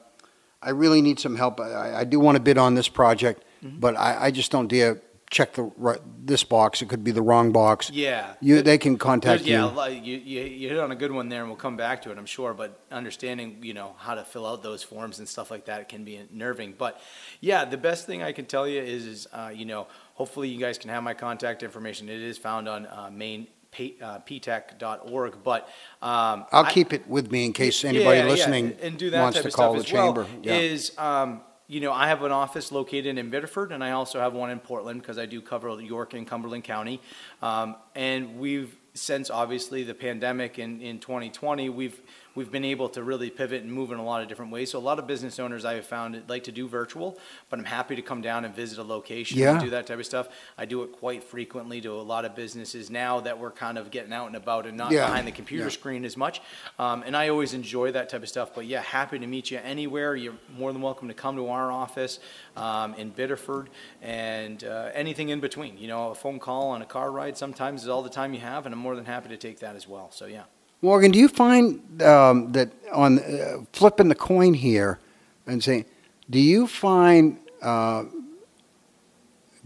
I 0.62 0.70
really 0.70 1.02
need 1.02 1.18
some 1.18 1.36
help. 1.36 1.60
I, 1.60 2.00
I 2.00 2.04
do 2.04 2.20
want 2.20 2.36
to 2.36 2.40
bid 2.40 2.58
on 2.58 2.74
this 2.74 2.88
project, 2.88 3.44
Mm-hmm. 3.64 3.80
but 3.80 3.96
I, 3.96 4.26
I 4.26 4.30
just 4.30 4.50
don't 4.52 4.68
dare 4.68 5.00
check 5.30 5.52
the 5.52 5.64
right, 5.76 6.00
this 6.24 6.42
box. 6.42 6.80
It 6.80 6.88
could 6.88 7.04
be 7.04 7.10
the 7.10 7.20
wrong 7.20 7.52
box. 7.52 7.90
Yeah. 7.90 8.32
You, 8.40 8.62
they 8.62 8.78
can 8.78 8.96
contact 8.96 9.44
There's- 9.44 9.74
Yeah, 9.76 9.86
you. 9.88 10.16
you, 10.16 10.16
you, 10.16 10.40
you 10.44 10.68
hit 10.70 10.78
on 10.78 10.90
a 10.90 10.96
good 10.96 11.12
one 11.12 11.28
there, 11.28 11.40
and 11.40 11.50
we'll 11.50 11.58
come 11.58 11.76
back 11.76 12.00
to 12.02 12.10
it, 12.10 12.16
I'm 12.16 12.24
sure. 12.24 12.54
But 12.54 12.80
understanding, 12.90 13.58
you 13.60 13.74
know, 13.74 13.94
how 13.98 14.14
to 14.14 14.24
fill 14.24 14.46
out 14.46 14.62
those 14.62 14.82
forms 14.82 15.18
and 15.18 15.28
stuff 15.28 15.50
like 15.50 15.66
that 15.66 15.90
can 15.90 16.02
be 16.04 16.16
unnerving. 16.16 16.74
But 16.78 16.98
yeah, 17.40 17.66
the 17.66 17.76
best 17.76 18.06
thing 18.06 18.22
I 18.22 18.32
can 18.32 18.46
tell 18.46 18.66
you 18.66 18.80
is, 18.80 19.04
is 19.04 19.28
uh, 19.34 19.50
you 19.54 19.66
know, 19.66 19.86
hopefully 20.14 20.48
you 20.48 20.58
guys 20.58 20.78
can 20.78 20.88
have 20.88 21.02
my 21.02 21.12
contact 21.14 21.62
information. 21.62 22.08
It 22.08 22.22
is 22.22 22.38
found 22.38 22.66
on 22.66 22.86
uh, 22.86 23.10
main 23.12 23.48
p- 23.70 23.98
uh, 24.00 24.20
ptac.org. 24.20 25.34
But 25.44 25.68
um, 26.00 26.46
I'll 26.52 26.64
I- 26.64 26.72
keep 26.72 26.92
it 26.94 27.06
with 27.06 27.30
me 27.30 27.44
in 27.44 27.52
case 27.52 27.84
anybody 27.84 28.20
yeah, 28.20 28.24
listening 28.26 28.76
and 28.80 28.98
do 28.98 29.10
that 29.10 29.20
wants 29.20 29.42
to 29.42 29.50
call 29.50 29.72
the 29.72 29.78
well, 29.78 29.84
chamber. 29.84 30.26
Yeah. 30.42 30.54
Is 30.56 30.92
um, 30.96 31.42
you 31.68 31.80
know 31.80 31.92
I 31.92 32.08
have 32.08 32.22
an 32.22 32.32
office 32.32 32.72
located 32.72 33.18
in 33.18 33.30
Biddeford, 33.30 33.72
and 33.72 33.84
I 33.84 33.92
also 33.92 34.18
have 34.18 34.32
one 34.32 34.50
in 34.50 34.58
Portland 34.58 35.00
because 35.02 35.18
I 35.18 35.26
do 35.26 35.40
cover 35.40 35.68
York 35.84 36.14
and 36.14 36.26
Cumberland 36.26 36.64
County. 36.64 37.00
Um, 37.42 37.76
and 37.94 38.40
we've 38.40 38.74
since 39.00 39.30
obviously 39.30 39.82
the 39.84 39.94
pandemic 39.94 40.58
in, 40.58 40.80
in 40.80 40.98
2020, 40.98 41.68
we've 41.68 42.00
we've 42.34 42.52
been 42.52 42.64
able 42.64 42.88
to 42.88 43.02
really 43.02 43.30
pivot 43.30 43.64
and 43.64 43.72
move 43.72 43.90
in 43.90 43.98
a 43.98 44.04
lot 44.04 44.22
of 44.22 44.28
different 44.28 44.52
ways. 44.52 44.70
So 44.70 44.78
a 44.78 44.80
lot 44.80 45.00
of 45.00 45.08
business 45.08 45.40
owners 45.40 45.64
I 45.64 45.74
have 45.74 45.86
found 45.86 46.22
like 46.28 46.44
to 46.44 46.52
do 46.52 46.68
virtual, 46.68 47.18
but 47.50 47.58
I'm 47.58 47.64
happy 47.64 47.96
to 47.96 48.02
come 48.02 48.20
down 48.20 48.44
and 48.44 48.54
visit 48.54 48.78
a 48.78 48.82
location 48.84 49.38
Yeah. 49.40 49.52
and 49.52 49.60
do 49.60 49.70
that 49.70 49.88
type 49.88 49.98
of 49.98 50.06
stuff. 50.06 50.28
I 50.56 50.64
do 50.64 50.84
it 50.84 50.92
quite 50.92 51.24
frequently 51.24 51.80
to 51.80 51.90
a 51.90 52.02
lot 52.02 52.24
of 52.24 52.36
businesses 52.36 52.90
now 52.90 53.18
that 53.20 53.40
we're 53.40 53.50
kind 53.50 53.76
of 53.76 53.90
getting 53.90 54.12
out 54.12 54.28
and 54.28 54.36
about 54.36 54.66
and 54.66 54.76
not 54.76 54.92
Yeah. 54.92 55.06
behind 55.06 55.26
the 55.26 55.32
computer 55.32 55.64
Yeah. 55.64 55.70
screen 55.70 56.04
as 56.04 56.16
much. 56.16 56.40
Um, 56.78 57.02
and 57.04 57.16
I 57.16 57.28
always 57.28 57.54
enjoy 57.54 57.90
that 57.92 58.08
type 58.08 58.22
of 58.22 58.28
stuff. 58.28 58.54
But 58.54 58.66
yeah, 58.66 58.82
happy 58.82 59.18
to 59.18 59.26
meet 59.26 59.50
you 59.50 59.58
anywhere. 59.64 60.14
You're 60.14 60.34
more 60.56 60.72
than 60.72 60.80
welcome 60.80 61.08
to 61.08 61.14
come 61.14 61.34
to 61.36 61.48
our 61.48 61.72
office 61.72 62.20
um, 62.56 62.94
in 62.94 63.10
Biddeford 63.10 63.66
and 64.00 64.62
uh, 64.62 64.90
anything 64.94 65.30
in 65.30 65.40
between. 65.40 65.76
You 65.76 65.88
know, 65.88 66.10
a 66.10 66.14
phone 66.14 66.38
call 66.38 66.68
on 66.70 66.82
a 66.82 66.86
car 66.86 67.10
ride 67.10 67.36
sometimes 67.36 67.82
is 67.82 67.88
all 67.88 68.02
the 68.02 68.08
time 68.10 68.32
you 68.32 68.40
have, 68.40 68.64
and 68.64 68.72
I'm 68.72 68.84
more 68.88 68.96
than 68.96 69.04
happy 69.04 69.28
to 69.28 69.36
take 69.36 69.58
that 69.58 69.76
as 69.76 69.86
well. 69.86 70.10
So 70.10 70.24
yeah. 70.24 70.44
Morgan, 70.80 71.10
do 71.10 71.18
you 71.18 71.28
find 71.28 72.02
um, 72.02 72.52
that 72.52 72.70
on 72.90 73.18
uh, 73.18 73.58
flipping 73.74 74.08
the 74.08 74.14
coin 74.14 74.54
here 74.54 74.98
and 75.46 75.62
saying, 75.62 75.84
do 76.30 76.40
you 76.40 76.66
find 76.66 77.38
uh, 77.60 78.04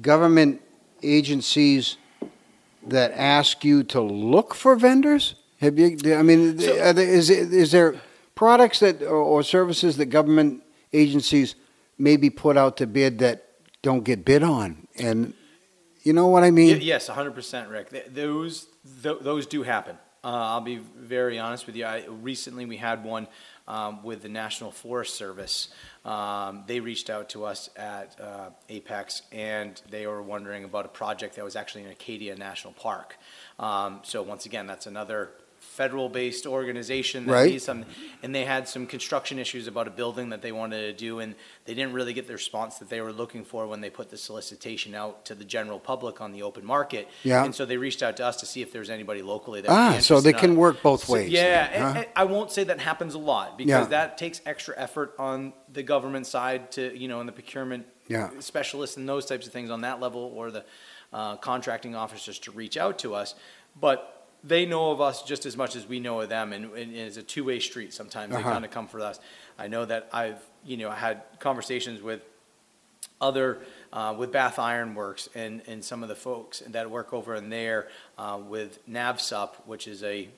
government 0.01 0.61
agencies 1.05 1.99
that 2.85 3.13
ask 3.13 3.65
you 3.65 3.85
to 3.85 4.01
look 4.01 4.57
for 4.57 4.75
vendors? 4.75 5.37
Have 5.61 5.79
you? 5.79 5.97
I 6.17 6.23
mean, 6.23 6.59
So- 6.59 6.81
are 6.83 6.93
there, 6.93 7.07
is 7.07 7.31
is 7.31 7.71
there 7.71 7.95
products 8.35 8.81
that 8.81 9.03
or, 9.03 9.23
or 9.33 9.45
services 9.45 9.97
that 9.99 10.07
government 10.07 10.65
agencies 10.93 11.55
maybe 11.97 12.29
put 12.29 12.57
out 12.57 12.77
to 12.79 12.89
bid 12.89 13.21
that 13.21 13.47
don't 13.83 14.03
get 14.03 14.25
bid 14.25 14.43
on? 14.43 14.89
And 14.99 15.35
you 16.03 16.13
know 16.13 16.27
what 16.29 16.43
I 16.45 16.51
mean? 16.51 16.81
Ye- 16.81 16.85
Yes, 16.89 17.09
100%, 17.09 17.71
Rick. 17.71 17.91
Th- 17.91 18.07
Those, 18.07 18.67
th- 19.03 19.19
those 19.21 19.47
do 19.47 19.63
happen. 19.63 19.97
Uh, 20.25 20.29
I'll 20.29 20.61
be 20.61 20.77
very 20.97 21.39
honest 21.39 21.67
with 21.67 21.75
you. 21.75 21.85
I, 21.85 22.05
recently, 22.07 22.65
we 22.65 22.77
had 22.77 23.03
one 23.05 23.27
um, 23.67 24.05
with 24.05 24.23
the 24.23 24.29
National 24.29 24.71
Forest 24.71 25.15
Service. 25.17 25.69
Um, 26.05 26.63
they 26.69 26.79
reached 26.79 27.11
out 27.11 27.29
to 27.31 27.45
us 27.45 27.71
at 27.77 28.21
uh, 28.21 28.51
Apex, 28.69 29.23
and 29.33 29.81
they 29.91 30.07
were 30.07 30.23
wondering 30.23 30.63
about 30.63 30.85
a 30.85 30.89
project 30.89 31.35
that 31.37 31.45
was 31.45 31.57
actually 31.57 31.85
in 31.85 31.91
Acadia 31.91 32.37
National 32.37 32.73
Park. 32.73 33.17
Um, 33.59 34.01
so 34.05 34.23
once 34.23 34.47
again, 34.47 34.67
that's 34.69 34.87
another 34.87 35.31
federal-based 35.63 36.47
organization 36.47 37.25
that 37.27 37.33
Right. 37.33 37.51
needs 37.53 37.65
some, 37.65 37.87
and 38.23 38.35
they 38.35 38.45
had 38.45 38.69
some 38.69 38.87
construction 38.87 39.39
issues 39.39 39.67
about 39.67 39.87
a 39.87 39.91
building 39.91 40.29
that 40.31 40.43
they 40.43 40.53
wanted 40.53 40.83
to 40.83 40.93
do, 40.93 41.21
and 41.21 41.35
they 41.65 41.73
didn't 41.75 41.93
really 41.95 42.13
get 42.13 42.27
the 42.27 42.33
response 42.35 42.79
that 42.79 42.91
they 42.91 43.01
were 43.01 43.13
looking 43.13 43.45
for 43.45 43.67
when 43.67 43.81
they 43.81 43.89
put 43.89 44.11
the 44.11 44.17
solicitation 44.19 44.95
out 44.95 45.25
to 45.25 45.35
the 45.35 45.45
general 45.45 45.79
public 45.79 46.21
on 46.21 46.33
the 46.33 46.43
open 46.43 46.65
market. 46.67 47.09
Yeah. 47.23 47.45
And 47.45 47.55
so 47.55 47.65
they 47.65 47.77
reached 47.77 48.03
out 48.03 48.17
to 48.19 48.27
us 48.27 48.37
to 48.39 48.47
see 48.47 48.61
if 48.61 48.73
there's 48.73 48.91
anybody 48.91 49.23
locally 49.23 49.61
that 49.63 49.71
Ah, 49.71 49.91
would 49.91 49.97
be 49.99 50.03
so 50.03 50.21
they 50.21 50.29
interested 50.31 50.45
in 50.47 50.51
can 50.51 50.57
it. 50.57 50.61
work 50.61 50.83
both 50.83 51.05
So- 51.05 51.15
ways 51.15 51.31
Yeah, 51.31 51.71
then, 51.71 51.81
huh? 51.83 51.93
and 52.01 52.07
I 52.17 52.25
won't 52.25 52.51
say 52.51 52.65
that 52.65 52.81
happens 52.81 53.15
a 53.15 53.19
lot 53.19 53.57
because 53.57 53.69
Yeah. 53.71 53.85
that 53.87 54.19
takes 54.19 54.41
extra 54.45 54.75
effort 54.77 55.15
on 55.19 55.53
the 55.73 55.83
government 55.83 56.27
side 56.27 56.71
to, 56.73 56.97
you 56.97 57.09
know, 57.09 57.21
and 57.21 57.29
the 57.29 57.33
procurement 57.33 57.87
Yeah. 58.09 58.31
specialists 58.41 58.97
and 58.97 59.09
those 59.09 59.25
types 59.25 59.47
of 59.47 59.53
things 59.53 59.71
on 59.71 59.81
that 59.83 60.01
level 60.01 60.21
or 60.35 60.51
the 60.51 60.65
uh, 61.15 61.37
contracting 61.37 61.95
officers 61.95 62.39
to 62.39 62.51
reach 62.51 62.79
out 62.79 62.99
to 62.99 63.15
us. 63.15 63.35
But 63.79 64.22
they 64.45 64.67
know 64.67 64.91
of 64.91 65.01
us 65.01 65.23
just 65.23 65.47
as 65.47 65.57
much 65.57 65.77
as 65.77 65.87
we 65.87 66.01
know 66.01 66.21
of 66.21 66.29
them, 66.29 66.53
and, 66.53 66.73
and 66.75 66.95
it's 66.95 67.17
a 67.17 67.23
two-way 67.23 67.61
street. 67.61 67.93
Sometimes 67.95 68.33
they 68.33 68.39
Uh-huh. 68.39 68.53
kind 68.53 68.65
of 68.65 68.71
come 68.71 68.89
for 68.89 69.01
us. 69.01 69.21
I 69.59 69.69
know 69.69 69.85
that 69.85 70.09
I've, 70.13 70.43
you 70.65 70.77
know, 70.77 70.91
had 70.91 71.23
conversations 71.39 72.03
with 72.03 72.23
other, 73.21 73.59
uh, 73.93 74.15
with 74.19 74.33
Bath 74.33 74.59
Iron 74.59 74.95
Works 74.95 75.29
and, 75.35 75.63
and 75.69 75.85
some 75.85 76.03
of 76.03 76.09
the 76.09 76.17
folks 76.17 76.61
that 76.69 76.91
work 76.91 77.13
over 77.13 77.37
in 77.37 77.51
there 77.51 77.89
uh, 78.19 78.39
with 78.45 78.85
NAVSUP, 78.89 79.51
which 79.67 79.87
is 79.87 80.03
a, 80.03 80.29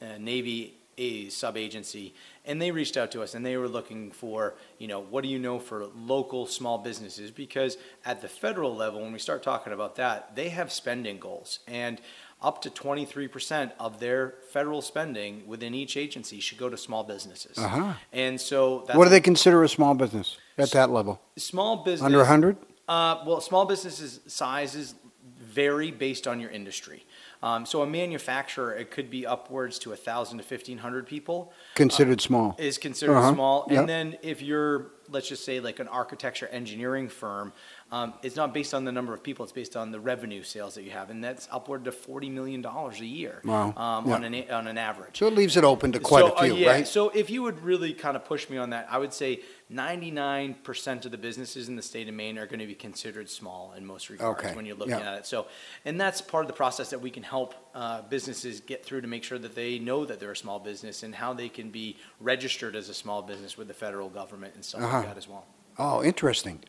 a 0.00 0.18
Navy 0.18 0.74
a 0.96 1.28
sub-agency, 1.28 2.14
and 2.46 2.62
they 2.62 2.70
reached 2.70 2.96
out 2.96 3.10
to 3.10 3.20
us 3.20 3.34
and 3.34 3.44
they 3.44 3.56
were 3.56 3.66
looking 3.66 4.12
for, 4.12 4.54
you 4.78 4.86
know, 4.86 5.00
what 5.00 5.24
do 5.24 5.28
you 5.28 5.40
know 5.40 5.58
for 5.58 5.86
local 5.96 6.46
small 6.46 6.78
businesses? 6.78 7.32
Because 7.32 7.76
at 8.04 8.22
the 8.22 8.28
federal 8.28 8.76
level, 8.76 9.00
when 9.00 9.12
we 9.12 9.18
start 9.18 9.42
talking 9.42 9.72
about 9.72 9.96
that, 9.96 10.36
they 10.36 10.50
have 10.50 10.70
spending 10.70 11.18
goals. 11.18 11.58
And 11.66 12.00
up 12.44 12.60
to 12.62 12.70
23% 12.70 13.72
of 13.80 13.98
their 14.00 14.34
federal 14.50 14.82
spending 14.82 15.42
within 15.46 15.74
each 15.74 15.96
agency 15.96 16.38
should 16.40 16.58
go 16.58 16.68
to 16.68 16.76
small 16.76 17.02
businesses. 17.02 17.56
Uh-huh. 17.58 17.94
And 18.12 18.40
so 18.40 18.84
that's 18.86 18.96
What 18.98 19.04
do 19.04 19.10
they 19.10 19.20
consider 19.20 19.62
a 19.64 19.68
small 19.68 19.94
business 19.94 20.36
at 20.58 20.70
that 20.72 20.90
level? 20.90 21.20
small 21.36 21.78
business 21.84 22.02
Under 22.06 22.18
100? 22.18 22.56
uh, 22.88 23.22
well, 23.26 23.40
small 23.40 23.64
businesses 23.64 24.20
sizes 24.26 24.94
vary 25.40 25.90
based 25.90 26.26
on 26.26 26.38
your 26.40 26.50
industry. 26.50 27.04
Um, 27.42 27.66
so 27.66 27.82
a 27.82 27.86
manufacturer, 27.86 28.74
it 28.74 28.90
could 28.90 29.10
be 29.10 29.26
upwards 29.26 29.78
to 29.80 29.92
a 29.92 29.96
thousand 29.96 30.38
to 30.38 30.44
fifteen 30.44 30.78
hundred 30.78 31.06
people 31.06 31.52
Considered 31.74 32.20
small. 32.22 32.54
is 32.58 32.78
considered 32.78 33.16
Uh-huh. 33.16 33.34
small. 33.34 33.66
Yep. 33.68 33.80
And 33.80 33.88
then 33.88 34.16
if 34.22 34.40
you're, 34.40 34.86
let's 35.10 35.28
just 35.28 35.44
say, 35.44 35.60
like 35.60 35.78
an 35.78 35.88
architecture 35.88 36.46
engineering 36.48 37.08
firm, 37.10 37.52
um, 37.94 38.14
it's 38.22 38.34
not 38.36 38.52
based 38.52 38.74
on 38.74 38.84
the 38.84 38.92
number 38.92 39.12
of 39.14 39.22
people; 39.22 39.44
it's 39.44 39.52
based 39.52 39.76
on 39.76 39.90
the 39.92 40.00
revenue 40.00 40.42
sales 40.42 40.74
that 40.74 40.82
you 40.82 40.90
have, 40.90 41.10
and 41.10 41.22
that's 41.22 41.46
upward 41.52 41.84
to 41.84 41.92
forty 41.92 42.28
million 42.28 42.60
dollars 42.62 43.00
a 43.00 43.06
year 43.06 43.40
Wow. 43.44 43.72
um, 43.76 44.08
Yeah. 44.08 44.14
on 44.16 44.24
an 44.24 44.50
on 44.50 44.66
an 44.66 44.78
average. 44.78 45.18
So 45.18 45.26
it 45.26 45.34
leaves 45.34 45.56
it 45.56 45.64
open 45.64 45.92
to 45.92 46.00
quite 46.00 46.20
So, 46.22 46.26
a 46.28 46.34
uh, 46.34 46.42
few, 46.44 46.54
yeah, 46.56 46.70
right? 46.72 46.88
So 46.88 47.10
if 47.10 47.30
you 47.30 47.42
would 47.44 47.58
really 47.62 47.92
kind 47.94 48.16
of 48.16 48.24
push 48.24 48.48
me 48.50 48.56
on 48.58 48.70
that, 48.70 48.86
I 48.90 48.98
would 48.98 49.12
say 49.12 49.40
99% 49.70 51.04
of 51.04 51.10
the 51.10 51.18
businesses 51.18 51.68
in 51.68 51.76
the 51.76 51.82
state 51.82 52.08
of 52.08 52.14
Maine 52.14 52.38
are 52.38 52.46
going 52.46 52.60
to 52.60 52.66
be 52.66 52.74
considered 52.74 53.28
small 53.28 53.72
in 53.76 53.84
most 53.86 54.08
regards 54.10 54.38
Okay, 54.44 54.54
when 54.56 54.66
you're 54.66 54.76
looking 54.76 54.98
yeah. 54.98 55.12
at 55.12 55.18
it. 55.20 55.26
So, 55.26 55.46
and 55.84 56.00
that's 56.00 56.20
part 56.20 56.44
of 56.44 56.48
the 56.48 56.54
process 56.54 56.90
that 56.90 57.00
we 57.00 57.10
can 57.10 57.22
help 57.22 57.54
uh, 57.74 58.02
businesses 58.02 58.60
get 58.60 58.84
through 58.84 59.00
to 59.02 59.08
make 59.08 59.24
sure 59.24 59.38
that 59.38 59.54
they 59.54 59.78
know 59.78 60.04
that 60.04 60.20
they're 60.20 60.32
a 60.32 60.36
small 60.36 60.58
business 60.58 61.02
and 61.02 61.14
how 61.14 61.32
they 61.32 61.48
can 61.48 61.70
be 61.70 61.96
registered 62.20 62.76
as 62.76 62.88
a 62.88 62.94
small 62.94 63.22
business 63.22 63.56
with 63.56 63.68
the 63.68 63.74
federal 63.74 64.08
government 64.08 64.54
and 64.54 64.64
stuff 64.64 64.82
Uh-huh. 64.82 64.98
like 64.98 65.06
that 65.08 65.16
as 65.16 65.28
well. 65.28 65.44
Oh, 65.78 66.02
interesting. 66.04 66.60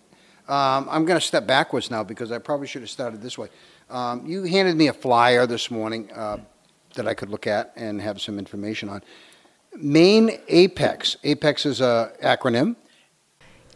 Um, 0.47 0.87
I'm 0.89 1.05
going 1.05 1.19
to 1.19 1.25
step 1.25 1.47
backwards 1.47 1.89
now 1.89 2.03
because 2.03 2.31
I 2.31 2.37
probably 2.37 2.67
should 2.67 2.81
have 2.81 2.89
started 2.89 3.21
this 3.21 3.37
way. 3.37 3.49
Um, 3.89 4.25
you 4.25 4.43
handed 4.43 4.75
me 4.75 4.87
a 4.87 4.93
flyer 4.93 5.47
this 5.47 5.71
morning 5.71 6.11
uh, 6.11 6.37
that 6.95 7.07
I 7.07 7.13
could 7.13 7.29
look 7.29 7.47
at 7.47 7.73
and 7.75 8.01
have 8.01 8.21
some 8.21 8.37
information 8.37 8.89
on. 8.89 9.01
Maine 9.75 10.39
Apex. 10.47 11.17
Apex 11.23 11.65
is 11.65 11.81
a 11.81 12.13
acronym. 12.23 12.75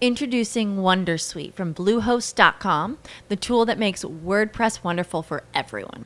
Introducing 0.02 0.78
Wondersuite 0.78 1.54
from 1.54 1.74
Bluehost.com, 1.74 3.00
the 3.28 3.36
tool 3.36 3.66
that 3.66 3.78
makes 3.78 4.06
WordPress 4.06 4.82
wonderful 4.82 5.22
for 5.22 5.44
everyone. 5.54 6.06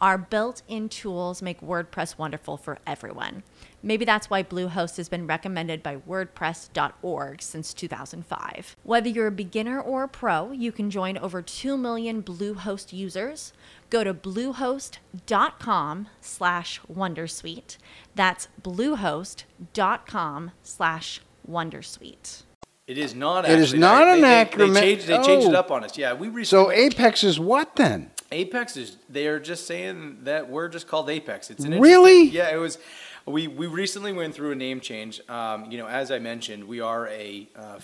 Our 0.00 0.18
built 0.18 0.62
in 0.68 0.88
tools 0.88 1.40
make 1.40 1.60
WordPress 1.60 2.18
wonderful 2.18 2.56
for 2.56 2.78
everyone. 2.86 3.42
Maybe 3.82 4.04
that's 4.04 4.28
why 4.28 4.42
Bluehost 4.42 4.96
has 4.96 5.08
been 5.08 5.26
recommended 5.26 5.82
by 5.82 5.96
WordPress.org 5.96 7.40
since 7.42 7.72
2005. 7.74 8.76
Whether 8.82 9.08
you're 9.08 9.26
a 9.28 9.30
beginner 9.32 9.80
or 9.80 10.02
a 10.04 10.08
pro, 10.08 10.50
you 10.52 10.72
can 10.72 10.90
join 10.90 11.16
over 11.18 11.40
2 11.42 11.76
million 11.76 12.22
Bluehost 12.22 12.92
users. 12.92 13.52
Go 13.90 14.02
to 14.04 14.12
bluehost.com 14.14 16.08
slash 16.20 16.80
Wondersuite. 16.92 17.76
That's 18.14 18.48
bluehost.com 18.62 20.50
slash 20.62 21.20
Wondersuite. 21.50 22.42
It 22.86 22.98
is 22.98 23.14
not. 23.14 23.44
It 23.48 23.58
is 23.58 23.68
actually. 23.70 23.78
not 23.78 24.04
They- 24.04 24.12
an 24.12 24.20
they- 24.20 24.44
acronym. 24.44 24.74
They 24.74 24.80
changed, 24.80 25.06
they 25.06 25.22
changed 25.22 25.48
it 25.48 25.54
Oh. 25.54 25.58
up 25.58 25.70
on 25.70 25.84
us. 25.84 25.96
Yeah, 25.96 26.12
we 26.14 26.28
recently. 26.28 26.64
So 26.66 26.70
Apex 26.70 27.24
is 27.24 27.40
what 27.40 27.76
then? 27.76 28.10
Apex 28.34 28.76
is 28.76 28.96
they 29.08 29.28
are 29.28 29.38
just 29.38 29.66
saying 29.66 30.18
that 30.24 30.50
we're 30.50 30.68
just 30.68 30.88
called 30.88 31.08
Apex. 31.08 31.50
It's 31.50 31.64
an 31.64 31.80
Really? 31.80 32.24
Yeah, 32.24 32.52
it 32.52 32.58
was. 32.58 32.78
We 33.26 33.46
we 33.48 33.66
recently 33.66 34.12
went 34.12 34.34
through 34.34 34.52
a 34.52 34.56
name 34.56 34.80
change. 34.80 35.20
Um, 35.28 35.70
you 35.70 35.78
know, 35.78 35.86
as 35.86 36.10
I 36.10 36.18
mentioned, 36.18 36.64
we 36.64 36.80
are 36.80 37.08
a 37.08 37.48
uh, 37.56 37.78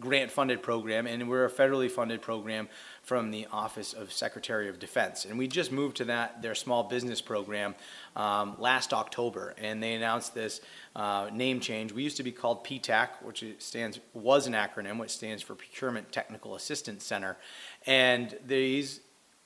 grant 0.00 0.30
funded 0.30 0.62
program, 0.62 1.06
and 1.06 1.28
we're 1.28 1.44
a 1.44 1.50
federally 1.50 1.90
funded 1.90 2.20
program 2.20 2.68
from 3.02 3.30
the 3.30 3.46
Office 3.52 3.92
of 3.92 4.12
Secretary 4.12 4.68
of 4.68 4.78
Defense. 4.78 5.24
And 5.24 5.38
we 5.38 5.46
just 5.46 5.70
moved 5.70 5.98
to 5.98 6.04
that 6.06 6.42
their 6.42 6.54
small 6.54 6.82
business 6.82 7.20
program 7.20 7.74
um, 8.16 8.56
last 8.58 8.92
October, 8.92 9.54
and 9.56 9.82
they 9.82 9.94
announced 9.94 10.34
this 10.34 10.60
uh, 10.96 11.30
name 11.32 11.60
change. 11.60 11.92
We 11.92 12.02
used 12.02 12.16
to 12.16 12.22
be 12.22 12.32
called 12.32 12.64
PTAC, 12.64 13.22
which 13.22 13.44
stands 13.58 14.00
was 14.14 14.46
an 14.46 14.54
acronym, 14.54 14.98
which 14.98 15.10
stands 15.10 15.42
for 15.42 15.54
Procurement 15.54 16.10
Technical 16.10 16.54
Assistance 16.56 17.04
Center, 17.04 17.36
and 17.86 18.36
these 18.44 19.00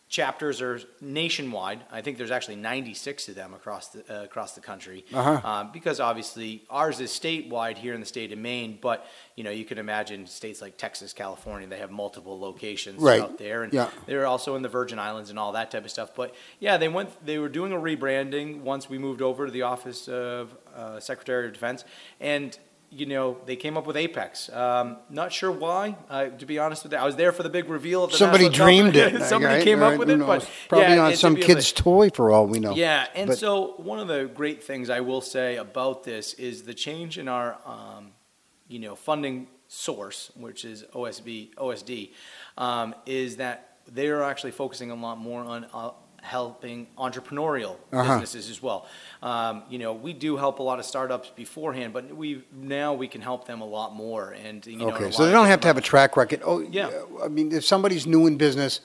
chapters 0.09 0.63
are 0.63 0.81
nationwide. 1.01 1.81
I 1.91 2.01
think 2.01 2.17
there's 2.17 2.31
actually 2.31 2.57
96 2.57 3.29
of 3.29 3.35
them 3.35 3.55
across 3.55 3.89
the 3.89 4.05
uh, 4.21 4.25
across 4.25 4.53
the 4.55 4.61
country. 4.61 5.05
Uh-huh. 5.13 5.41
Um, 5.45 5.71
because 5.73 5.99
obviously 5.99 6.63
ours 6.71 7.01
is 7.01 7.11
statewide 7.11 7.77
here 7.77 7.93
in 7.93 8.01
the 8.01 8.07
state 8.07 8.33
of 8.33 8.39
Maine, 8.39 8.79
but 8.81 9.07
you 9.35 9.43
know 9.45 9.51
you 9.51 9.65
can 9.65 9.79
imagine 9.79 10.27
states 10.27 10.63
like 10.63 10.77
Texas, 10.77 11.13
California, 11.13 11.67
they 11.69 11.79
have 11.79 11.91
multiple 11.91 12.39
locations 12.39 13.03
Right. 13.03 13.21
out 13.21 13.39
there, 13.39 13.63
and 13.65 13.73
Yeah. 13.73 13.91
they're 14.07 14.27
also 14.27 14.55
in 14.55 14.63
the 14.63 14.69
Virgin 14.69 14.99
Islands 14.99 15.31
and 15.31 15.39
all 15.39 15.53
that 15.53 15.71
type 15.71 15.85
of 15.85 15.91
stuff. 15.91 16.11
But 16.15 16.35
yeah, 16.61 16.77
they 16.77 16.89
went. 16.89 17.25
They 17.27 17.39
were 17.39 17.49
doing 17.49 17.73
a 17.73 17.77
rebranding 17.77 18.61
once 18.61 18.89
we 18.89 18.99
moved 18.99 19.23
over 19.23 19.47
to 19.47 19.53
the 19.53 19.63
Office 19.63 20.09
of 20.09 20.55
uh, 20.75 21.01
Secretary 21.01 21.47
of 21.47 21.53
Defense, 21.53 21.85
and 22.21 22.57
you 22.97 23.07
know 23.07 23.37
they 23.47 23.57
came 23.57 23.77
up 23.77 23.87
with 23.87 23.97
Apex. 23.97 24.49
Um, 24.51 24.97
not 25.11 25.33
sure 25.33 25.51
why. 25.53 25.97
Uh, 26.09 26.27
to 26.27 26.47
be 26.47 26.59
honest 26.59 26.83
with 26.85 26.93
you, 26.93 26.99
I 26.99 27.05
was 27.05 27.17
there 27.17 27.33
for 27.33 27.43
the 27.43 27.51
big 27.51 27.69
reveal 27.69 28.05
of 28.05 28.11
the 28.11 28.17
Somebody 28.17 28.49
dreamed 28.49 28.97
it. 28.97 29.23
Somebody 29.29 29.57
right? 29.57 29.65
came 29.65 29.81
Right, 29.81 29.93
up 29.95 29.99
with 29.99 30.11
it, 30.11 30.17
knows? 30.17 30.27
but 30.45 30.51
probably 30.69 30.95
yeah, 30.97 31.07
on 31.07 31.15
some 31.17 31.35
be 31.35 31.41
able 31.41 31.49
to- 31.49 31.55
kid's 31.55 31.73
toy 31.73 32.11
for 32.11 32.31
all 32.33 32.47
we 32.47 32.59
know. 32.59 32.75
yeah, 32.75 33.07
and 33.15 33.29
But- 33.29 33.39
so 33.39 33.75
one 33.79 33.99
of 33.99 34.09
the 34.09 34.25
great 34.35 34.63
things 34.65 34.89
I 34.91 35.01
will 35.01 35.21
say 35.21 35.57
about 35.57 36.05
this 36.05 36.35
is 36.35 36.63
the 36.63 36.75
change 36.75 37.19
in 37.19 37.29
our, 37.29 37.59
um, 37.67 38.13
you 38.69 38.79
know, 38.79 38.95
funding 38.97 39.49
source, 39.69 40.31
which 40.37 40.65
is 40.65 40.85
OSB, 40.95 41.51
OSD, 41.57 42.13
um, 42.57 42.95
is 43.07 43.37
that 43.37 43.79
they 43.87 44.09
are 44.09 44.23
actually 44.23 44.51
focusing 44.53 44.91
a 44.91 44.95
lot 44.95 45.19
more 45.19 45.43
on 45.43 45.67
uh, 45.73 45.91
helping 46.23 46.87
entrepreneurial 46.99 47.77
Uh-huh. 47.93 48.03
businesses 48.21 48.51
as 48.51 48.63
well. 48.63 48.87
Um, 49.23 49.63
you 49.71 49.79
know, 49.79 49.93
we 49.93 50.13
do 50.13 50.37
help 50.37 50.59
a 50.59 50.63
lot 50.63 50.79
of 50.79 50.85
startups 50.85 51.31
beforehand, 51.37 51.93
but 51.93 52.15
we 52.17 52.43
now 52.53 52.95
we 52.95 53.09
can 53.09 53.21
help 53.21 53.47
them 53.47 53.61
a 53.61 53.67
lot 53.67 53.95
more. 53.95 54.31
And 54.33 54.67
you 54.67 54.77
know, 54.79 54.89
Okay, 54.91 55.11
so 55.11 55.25
they 55.25 55.33
don't 55.33 55.47
have 55.47 55.61
to 55.61 55.69
have 55.69 55.77
a 55.79 55.83
track 55.83 56.17
record. 56.17 56.41
Oh, 56.45 56.61
Yeah. 56.61 56.91
I 57.23 57.29
mean, 57.29 57.53
if 57.53 57.65
somebody's 57.65 58.07
new 58.07 58.27
in 58.27 58.37
business 58.37 58.81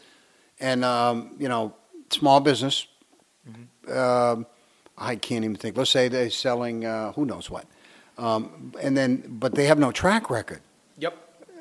and, 0.60 0.84
um, 0.86 1.36
you 1.40 1.48
know, 1.50 1.74
small 2.10 2.40
business, 2.40 2.88
Mm-hmm. 3.50 3.98
um, 3.98 4.46
I 4.98 5.16
can't 5.16 5.44
even 5.44 5.56
think. 5.56 5.76
Let's 5.76 5.90
say 5.90 6.08
they're 6.10 6.30
selling 6.30 6.86
uh, 6.86 7.12
who 7.14 7.26
knows 7.26 7.50
what. 7.50 7.66
Um, 8.20 8.72
and 8.80 8.96
then, 8.96 9.24
but 9.28 9.56
they 9.56 9.66
have 9.66 9.80
no 9.80 9.92
track 9.92 10.30
record, 10.30 10.62
Yep. 11.00 11.14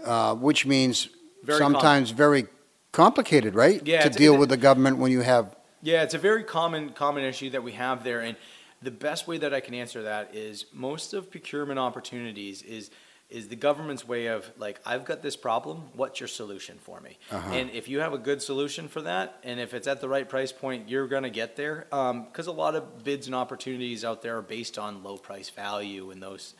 uh, 0.04 0.34
which 0.34 0.66
means 0.66 1.08
Very 1.42 1.56
sometimes 1.58 2.10
very 2.10 2.46
complicated, 2.92 3.54
right? 3.54 3.80
Yeah, 3.86 4.02
To 4.02 4.10
deal 4.10 4.36
with 4.36 4.50
the 4.50 4.58
government 4.58 4.98
when 4.98 5.10
you 5.10 5.22
have, 5.22 5.56
Yeah, 5.82 6.02
it's 6.02 6.14
a 6.14 6.18
very 6.18 6.44
common 6.44 6.90
common 6.90 7.24
issue 7.24 7.50
that 7.50 7.62
we 7.62 7.72
have 7.72 8.04
there, 8.04 8.20
and 8.20 8.36
the 8.82 8.90
best 8.90 9.26
way 9.26 9.38
that 9.38 9.52
I 9.52 9.60
can 9.60 9.74
answer 9.74 10.02
that 10.02 10.34
is 10.34 10.66
most 10.72 11.12
of 11.14 11.30
procurement 11.30 11.78
opportunities 11.78 12.62
is 12.62 12.90
is 13.30 13.46
the 13.48 13.56
government's 13.56 14.06
way 14.06 14.26
of 14.26 14.50
like 14.58 14.80
I've 14.84 15.04
got 15.04 15.22
this 15.22 15.36
problem, 15.36 15.84
what's 15.94 16.20
your 16.20 16.28
solution 16.28 16.78
for 16.78 17.00
me? 17.00 17.16
Uh-huh. 17.30 17.52
And 17.52 17.70
if 17.70 17.88
you 17.88 18.00
have 18.00 18.12
a 18.12 18.18
good 18.18 18.42
solution 18.42 18.88
for 18.88 19.02
that, 19.02 19.38
and 19.44 19.60
if 19.60 19.72
it's 19.72 19.86
at 19.86 20.00
the 20.00 20.08
right 20.08 20.28
price 20.28 20.52
point, 20.52 20.88
you're 20.88 21.06
going 21.06 21.22
to 21.22 21.30
get 21.30 21.56
there. 21.56 21.86
Because 21.90 22.48
a 22.48 22.52
lot 22.52 22.74
of 22.74 23.04
bids 23.04 23.26
and 23.26 23.34
opportunities 23.34 24.04
out 24.04 24.22
there 24.22 24.38
are 24.38 24.42
based 24.42 24.78
on 24.78 25.04
low 25.04 25.16
price 25.16 25.48
value 25.48 26.10
and 26.10 26.22
those 26.22 26.54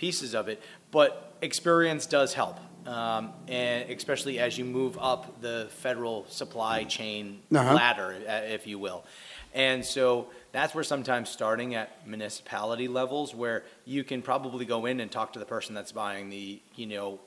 pieces 0.00 0.34
of 0.34 0.48
it. 0.48 0.58
But 0.90 1.10
experience 1.42 2.06
does 2.06 2.32
help, 2.34 2.56
um, 2.86 3.32
and 3.48 3.88
especially 3.90 4.38
as 4.38 4.56
you 4.58 4.64
move 4.64 4.98
up 4.98 5.40
the 5.40 5.68
federal 5.84 6.24
supply 6.28 6.84
chain 6.84 7.40
Uh-huh. 7.54 7.74
ladder, 7.74 8.10
uh, 8.28 8.32
if 8.56 8.66
you 8.66 8.78
will. 8.78 9.04
And 9.52 9.84
so 9.84 10.04
that's 10.52 10.74
where 10.74 10.84
sometimes 10.84 11.28
starting 11.28 11.74
at 11.74 11.88
municipality 12.06 12.88
levels, 12.88 13.34
where 13.34 13.64
you 13.84 14.02
can 14.04 14.22
probably 14.22 14.64
go 14.64 14.86
in 14.86 15.00
and 15.00 15.10
talk 15.10 15.32
to 15.34 15.38
the 15.38 15.44
person 15.56 15.74
that's 15.74 15.92
buying 15.92 16.30
the, 16.30 16.60
you 16.76 16.86
know, 16.86 17.18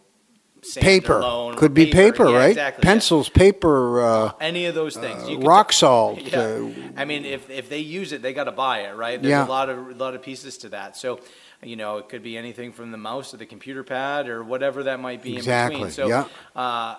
paper, 0.80 1.22
could 1.58 1.74
be 1.74 1.88
paper, 1.92 2.30
Yeah, 2.30 2.38
right? 2.38 2.50
Exactly. 2.52 2.82
yeah. 2.84 2.90
Pencils, 2.94 3.28
paper, 3.30 4.02
uh, 4.02 4.32
Any 4.40 4.66
of 4.68 4.76
those 4.76 4.96
things. 4.96 5.22
uh, 5.28 5.38
rock 5.40 5.74
salt. 5.74 6.22
yeah. 6.32 6.40
uh, 6.40 6.70
I 6.96 7.04
mean, 7.04 7.26
if, 7.26 7.50
if 7.50 7.68
they 7.68 7.80
use 7.80 8.14
it, 8.14 8.22
they 8.22 8.34
got 8.34 8.46
to 8.46 8.52
buy 8.54 8.78
it, 8.88 8.96
right? 8.96 9.22
There's 9.22 9.30
Yeah. 9.32 9.46
a 9.46 9.56
lot 9.58 9.68
of 9.70 9.78
a 9.90 9.94
lot 9.94 10.16
of 10.16 10.22
pieces 10.22 10.58
to 10.60 10.70
that. 10.70 10.96
So, 10.96 11.20
you 11.66 11.76
know, 11.76 11.98
it 11.98 12.10
could 12.10 12.24
be 12.24 12.38
anything 12.38 12.72
from 12.72 12.92
the 12.92 12.98
mouse 12.98 13.32
to 13.32 13.38
the 13.38 13.46
computer 13.46 13.84
pad 13.84 14.28
or 14.28 14.44
whatever 14.44 14.84
that 14.84 15.00
might 15.00 15.22
be 15.22 15.36
Exactly, 15.38 15.76
in 15.76 15.88
between. 15.88 15.92
So, 15.92 16.08
yeah. 16.08 16.28
uh, 16.56 16.96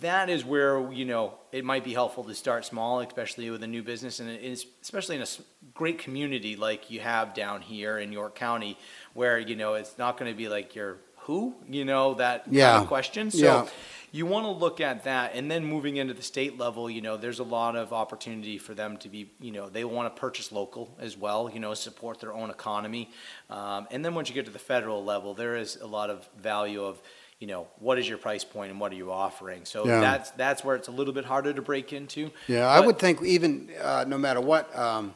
that 0.00 0.30
is 0.30 0.44
where 0.44 0.90
you 0.92 1.04
know 1.04 1.34
it 1.52 1.64
might 1.64 1.84
be 1.84 1.92
helpful 1.92 2.24
to 2.24 2.34
start 2.34 2.64
small, 2.64 3.00
especially 3.00 3.50
with 3.50 3.62
a 3.62 3.66
new 3.66 3.82
business, 3.82 4.18
and 4.18 4.30
especially 4.30 5.16
in 5.16 5.22
a 5.22 5.26
great 5.74 5.98
community 5.98 6.56
like 6.56 6.90
you 6.90 7.00
have 7.00 7.34
down 7.34 7.60
here 7.60 7.98
in 7.98 8.10
York 8.12 8.34
County, 8.34 8.78
where 9.12 9.38
you 9.38 9.56
know 9.56 9.74
it's 9.74 9.98
not 9.98 10.18
going 10.18 10.30
to 10.30 10.36
be 10.36 10.48
like 10.48 10.74
your 10.74 10.96
who, 11.24 11.54
you 11.68 11.84
know, 11.84 12.14
that 12.14 12.44
kind 12.44 12.82
of 12.82 12.86
question. 12.88 13.30
So, 13.30 13.38
yeah. 13.38 13.66
You 14.14 14.26
want 14.26 14.46
to 14.46 14.50
look 14.50 14.80
at 14.80 15.04
that, 15.04 15.34
and 15.34 15.50
then 15.50 15.64
moving 15.64 15.96
into 15.96 16.14
the 16.14 16.22
state 16.22 16.56
level, 16.56 16.88
you 16.88 17.02
know, 17.02 17.16
there's 17.16 17.40
a 17.40 17.44
lot 17.44 17.74
of 17.74 17.92
opportunity 17.92 18.58
for 18.58 18.72
them 18.74 18.96
to 18.98 19.08
be, 19.08 19.30
you 19.40 19.50
know, 19.50 19.68
they 19.68 19.84
want 19.84 20.14
to 20.14 20.20
purchase 20.20 20.52
local 20.52 20.94
as 21.00 21.16
well, 21.16 21.50
you 21.52 21.58
know, 21.60 21.74
support 21.74 22.20
their 22.20 22.32
own 22.32 22.50
economy, 22.50 23.10
um, 23.50 23.88
and 23.90 24.04
then 24.04 24.14
once 24.14 24.28
you 24.28 24.34
get 24.34 24.44
to 24.46 24.52
the 24.52 24.58
federal 24.58 25.04
level, 25.04 25.34
there 25.34 25.56
is 25.56 25.76
a 25.76 25.86
lot 25.86 26.10
of 26.10 26.28
value 26.40 26.84
of 26.84 27.00
you 27.40 27.48
know 27.48 27.66
what 27.80 27.98
is 27.98 28.08
your 28.08 28.16
price 28.16 28.44
point 28.44 28.70
and 28.70 28.80
what 28.80 28.92
are 28.92 28.94
you 28.94 29.10
offering? 29.10 29.64
So 29.64 29.84
Yeah. 29.86 30.00
that's 30.00 30.30
that's 30.30 30.64
where 30.64 30.76
it's 30.76 30.88
a 30.88 30.92
little 30.92 31.12
bit 31.12 31.24
harder 31.24 31.52
to 31.52 31.60
break 31.60 31.92
into. 31.92 32.30
Yeah, 32.46 32.66
I 32.66 32.80
would 32.80 32.98
think 32.98 33.20
even, 33.22 33.70
uh, 33.82 34.04
no 34.06 34.16
matter 34.16 34.40
what, 34.40 34.74
um, 34.78 35.14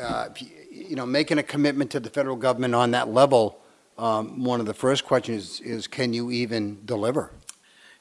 uh, 0.00 0.28
you 0.38 0.48
you 0.88 0.94
know, 0.96 1.04
making 1.06 1.38
a 1.38 1.42
commitment 1.42 1.90
to 1.90 2.00
the 2.00 2.10
federal 2.10 2.36
government 2.36 2.74
on 2.74 2.92
that 2.92 3.08
level, 3.08 3.58
um, 3.98 4.44
one 4.44 4.60
of 4.60 4.66
the 4.66 4.74
first 4.74 5.04
questions 5.04 5.60
is, 5.60 5.60
is 5.60 5.86
can 5.86 6.12
you 6.12 6.30
even 6.30 6.78
deliver, 6.84 7.30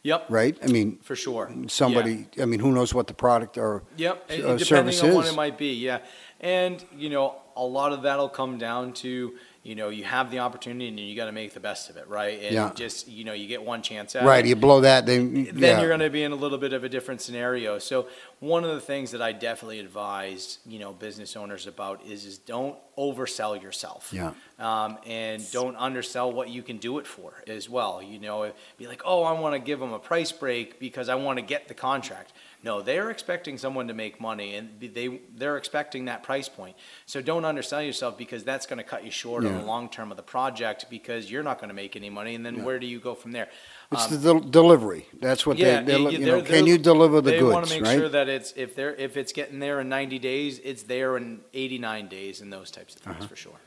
yep 0.10 0.22
right? 0.30 0.56
I 0.66 0.68
mean, 0.76 0.90
for 1.08 1.16
sure 1.26 1.46
somebody, 1.68 2.16
I 2.44 2.46
mean, 2.46 2.60
who 2.66 2.72
knows 2.78 2.94
what 2.98 3.06
the 3.08 3.18
product 3.26 3.58
or 3.58 3.84
Yep, 3.98 4.16
uh, 4.30 4.56
depending 4.64 5.00
on 5.04 5.16
what 5.16 5.26
is. 5.26 5.32
it 5.32 5.36
might 5.36 5.58
be, 5.58 5.74
yeah. 5.88 6.00
And, 6.40 6.78
you 7.04 7.10
know, 7.10 7.26
a 7.56 7.66
lot 7.80 7.90
of 7.96 8.00
that'll 8.06 8.34
come 8.42 8.58
down 8.58 8.94
to, 9.04 9.34
you 9.66 9.74
know, 9.74 9.90
you 9.90 10.04
have 10.04 10.30
the 10.30 10.38
opportunity 10.38 10.88
and 10.90 11.00
you 11.00 11.16
got 11.16 11.26
to 11.26 11.32
make 11.32 11.52
the 11.56 11.60
best 11.60 11.90
of 11.90 11.98
it, 11.98 12.08
right? 12.08 12.40
And 12.44 12.54
Yeah. 12.54 12.72
just, 12.76 13.08
you 13.08 13.24
know, 13.24 13.34
you 13.34 13.48
get 13.48 13.64
one 13.64 13.82
chance 13.82 14.16
at 14.16 14.24
Right, 14.24 14.46
it. 14.46 14.48
you 14.50 14.56
blow 14.56 14.82
that, 14.82 15.08
then, 15.08 15.46
Then 15.46 15.56
yeah. 15.58 15.80
you're 15.80 15.88
going 15.88 16.02
to 16.02 16.10
be 16.12 16.22
in 16.22 16.32
a 16.32 16.36
little 16.36 16.60
bit 16.60 16.72
of 16.72 16.84
a 16.84 16.90
different 16.90 17.20
scenario. 17.20 17.80
So 17.80 18.08
one 18.40 18.64
of 18.64 18.70
the 18.76 18.80
things 18.80 19.10
that 19.10 19.24
I 19.24 19.32
definitely 19.32 19.80
advise, 19.80 20.60
you 20.68 20.78
know, 20.78 20.94
business 20.94 21.36
owners 21.36 21.66
about 21.66 22.06
is 22.06 22.26
is 22.26 22.38
don't 22.38 22.78
oversell 22.96 23.60
yourself. 23.60 24.12
Yeah. 24.14 24.34
Um, 24.60 25.00
and 25.06 25.44
don't 25.52 25.76
undersell 25.78 26.32
what 26.32 26.50
you 26.50 26.62
can 26.62 26.78
do 26.78 27.00
it 27.00 27.08
for 27.08 27.44
as 27.48 27.68
well. 27.68 28.04
You 28.04 28.20
know, 28.20 28.52
be 28.78 28.86
like, 28.86 29.02
oh, 29.04 29.24
I 29.24 29.32
want 29.34 29.54
to 29.56 29.60
give 29.60 29.80
them 29.80 29.94
a 29.94 30.00
price 30.00 30.32
break 30.32 30.80
because 30.80 31.10
I 31.10 31.16
want 31.16 31.40
to 31.40 31.42
get 31.44 31.68
the 31.68 31.74
contract. 31.74 32.34
No, 32.66 32.82
they're 32.82 33.12
expecting 33.12 33.60
someone 33.60 33.88
to 33.90 33.94
make 33.94 34.20
money, 34.20 34.56
and 34.56 34.70
they 34.82 35.20
they're 35.38 35.56
expecting 35.56 36.06
that 36.06 36.24
price 36.24 36.50
point. 36.50 36.76
So 37.06 37.22
don't 37.22 37.46
undersell 37.46 37.84
yourself 37.84 38.18
because 38.18 38.44
that's 38.44 38.66
going 38.66 38.78
to 38.80 38.84
cut 38.84 39.06
you 39.06 39.12
short 39.12 39.46
on 39.46 39.54
the 39.60 39.64
long 39.64 39.88
term 39.88 40.10
of 40.10 40.18
the 40.18 40.24
project 40.24 40.88
because 40.90 41.30
you're 41.32 41.44
not 41.44 41.60
going 41.60 41.70
to 41.70 41.76
make 41.76 41.96
any 41.96 42.10
money, 42.10 42.34
and 42.34 42.44
then 42.44 42.64
where 42.64 42.80
do 42.80 42.88
you 42.88 43.00
go 43.00 43.14
from 43.14 43.32
there? 43.34 43.48
It's 43.92 44.06
Um, 44.06 44.12
the 44.12 44.18
del- 44.34 44.40
delivery, 44.40 45.06
that's 45.22 45.46
what 45.46 45.58
they, 45.58 45.64
yeah, 45.72 45.82
they're, 45.84 45.98
y- 46.00 46.04
look- 46.06 46.14
y- 46.14 46.20
you 46.20 46.26
know, 46.26 46.42
can 46.42 46.66
you 46.66 46.80
deliver 46.80 47.22
the 47.22 47.30
they 47.32 47.44
want 47.44 47.66
goods, 47.66 47.76
to 47.76 47.82
make 47.84 48.00
sure 48.00 48.10
that 48.10 48.28
it's 48.28 48.52
if 48.58 48.76
they're 48.76 48.96
if 48.96 49.16
it's 49.16 49.32
getting 49.32 49.60
there 49.60 49.80
in 49.80 49.88
90 49.88 50.18
days, 50.18 50.60
it's 50.64 50.84
there 50.84 51.18
in 51.18 51.42
89 51.54 52.08
days, 52.08 52.42
and 52.42 52.52
those 52.52 52.72
types 52.72 52.96
of 52.96 53.02
things 53.04 53.18
Uh-huh. 53.20 53.28
for 53.28 53.36
sure. 53.36 53.60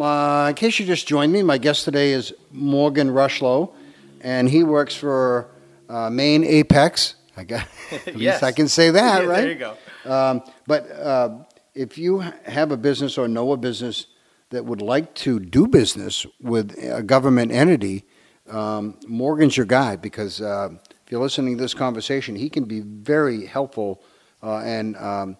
Uh, 0.00 0.48
in 0.48 0.54
case 0.56 0.78
you 0.80 0.86
just 0.86 1.06
joined 1.06 1.32
me, 1.32 1.42
my 1.44 1.56
guest 1.58 1.84
today 1.84 2.10
is 2.12 2.32
Morgan 2.50 3.10
Rushlow, 3.10 3.72
and 4.20 4.48
he 4.48 4.64
works 4.64 4.94
for 4.96 5.46
uh, 5.88 6.10
Maine 6.10 6.42
Apex. 6.44 7.14
I 7.40 7.44
got, 7.44 7.66
at 8.06 8.16
Yes. 8.16 8.42
I 8.42 8.52
can 8.52 8.68
say 8.68 8.90
that, 8.90 9.22
Yeah, 9.22 9.28
right? 9.28 9.40
There 9.42 9.52
you 9.52 9.58
go. 9.58 9.76
Um, 10.04 10.42
but 10.66 10.90
uh, 10.90 11.38
if 11.74 11.98
you 11.98 12.20
have 12.20 12.70
a 12.70 12.76
business 12.76 13.18
or 13.18 13.28
know 13.28 13.52
a 13.52 13.56
business 13.56 14.06
that 14.50 14.64
would 14.64 14.82
like 14.82 15.14
to 15.14 15.40
do 15.40 15.66
business 15.66 16.26
with 16.40 16.76
a 16.82 17.02
government 17.02 17.52
entity, 17.52 18.04
um, 18.48 18.98
Morgan's 19.06 19.56
your 19.56 19.66
guy 19.66 19.96
because 19.96 20.40
uh, 20.40 20.70
if 21.04 21.12
you're 21.12 21.20
listening 21.20 21.56
to 21.56 21.62
this 21.62 21.74
conversation, 21.74 22.36
he 22.36 22.50
can 22.50 22.64
be 22.64 22.80
very 22.80 23.46
helpful 23.46 24.02
uh, 24.42 24.58
and 24.58 24.96
um, 24.96 25.36